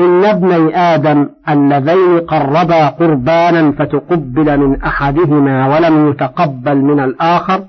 إن 0.00 0.24
ابني 0.24 0.76
آدم 0.76 1.28
اللذين 1.48 2.20
قربا 2.20 2.88
قربانا 2.88 3.72
فتقبل 3.72 4.58
من 4.58 4.82
أحدهما 4.82 5.66
ولم 5.66 6.10
يتقبل 6.10 6.76
من 6.76 7.00
الآخر 7.00 7.64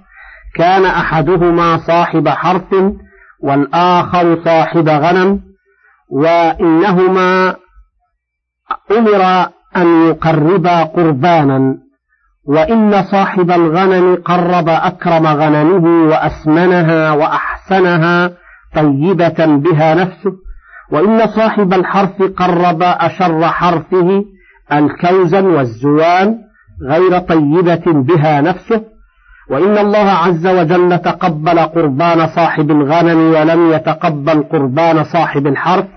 كان 0.55 0.85
أحدهما 0.85 1.77
صاحب 1.77 2.27
حرث 2.27 2.75
والآخر 3.43 4.43
صاحب 4.45 4.89
غنم 4.89 5.39
وإنهما 6.09 7.55
أمر 8.91 9.49
أن 9.77 10.07
يقربا 10.09 10.83
قربانا. 10.83 11.77
وإن 12.47 13.03
صاحب 13.03 13.51
الغنم 13.51 14.15
قرب 14.15 14.69
أكرم 14.69 15.27
غنمه 15.27 16.09
وأسمنها 16.09 17.11
وأحسنها 17.11 18.31
طيبة 18.75 19.45
بها 19.45 19.95
نفسه. 19.95 20.31
وإن 20.91 21.27
صاحب 21.27 21.73
الحرث 21.73 22.21
قرب 22.21 22.83
أشر 22.83 23.47
حرثه 23.47 24.25
الكوزا 24.73 25.41
والزوان 25.41 26.37
غير 26.89 27.19
طيبة 27.19 27.83
بها 27.85 28.41
نفسه. 28.41 28.81
وإن 29.49 29.77
الله 29.77 30.11
عز 30.11 30.47
وجل 30.47 30.97
تقبل 30.97 31.59
قربان 31.59 32.27
صاحب 32.27 32.71
الغنم 32.71 33.33
ولم 33.33 33.71
يتقبل 33.71 34.43
قربان 34.43 35.03
صاحب 35.03 35.47
الحرث. 35.47 35.87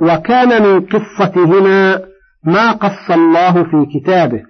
وكان 0.00 0.62
من 0.62 0.80
قصتهما 0.80 2.00
ما 2.44 2.72
قص 2.72 3.10
الله 3.10 3.52
في 3.52 3.86
كتابه. 3.94 4.42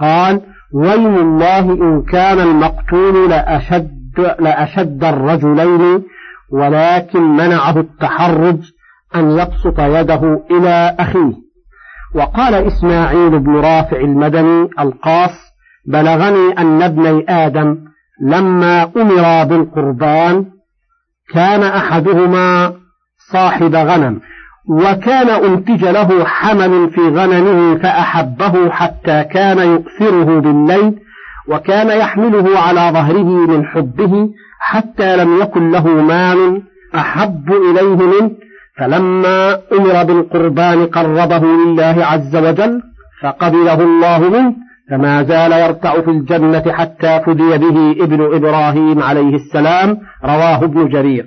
قال 0.00 0.40
ويم 0.74 1.16
الله 1.16 1.60
إن 1.60 2.02
كان 2.02 2.40
المقتول 2.40 3.30
لأشد, 3.30 4.34
لأشد 4.38 5.04
الرجلين 5.04 6.02
ولكن 6.52 7.22
منعه 7.22 7.80
التحرج 7.80 8.58
أن 9.14 9.30
يبسط 9.30 9.80
يده 9.80 10.44
إلى 10.50 10.96
أخيه. 11.00 11.32
وقال 12.14 12.54
إسماعيل 12.54 13.38
بن 13.38 13.56
رافع 13.56 13.96
المدني 13.96 14.68
القاص 14.78 15.52
بلغني 15.86 16.58
أن 16.58 16.82
ابني 16.82 17.24
آدم 17.28 17.78
لما 18.22 18.90
أمرا 18.96 19.44
بالقربان 19.44 20.44
كان 21.34 21.62
أحدهما 21.62 22.74
صاحب 23.32 23.74
غنم 23.74 24.20
وكان 24.68 25.28
أنتج 25.28 25.84
له 25.84 26.24
حمل 26.24 26.90
في 26.90 27.00
غنمه 27.00 27.78
فأحبه 27.78 28.70
حتى 28.70 29.24
كان 29.24 29.58
يؤثره 29.58 30.40
بالليل 30.40 30.94
وكان 31.48 31.98
يحمله 31.98 32.58
على 32.58 32.90
ظهره 32.94 33.46
من 33.46 33.64
حبه 33.66 34.28
حتى 34.58 35.16
لم 35.16 35.40
يكن 35.40 35.70
له 35.70 35.86
مال 35.86 36.62
أحب 36.94 37.52
إليه 37.52 37.96
منه 37.96 38.30
فلما 38.78 39.58
أمر 39.72 40.04
بالقربان 40.04 40.86
قربه 40.86 41.46
لله 41.46 41.96
عز 42.06 42.36
وجل 42.36 42.82
فقبله 43.22 43.80
الله 43.80 44.18
منه 44.18 44.54
فما 44.90 45.22
زال 45.22 45.52
يرتع 45.52 46.00
في 46.00 46.10
الجنة 46.10 46.72
حتى 46.72 47.20
فدي 47.26 47.58
به 47.58 48.04
ابن 48.04 48.34
إبراهيم 48.34 49.02
عليه 49.02 49.34
السلام 49.36 49.98
رواه 50.24 50.64
ابن 50.64 50.88
جرير. 50.88 51.26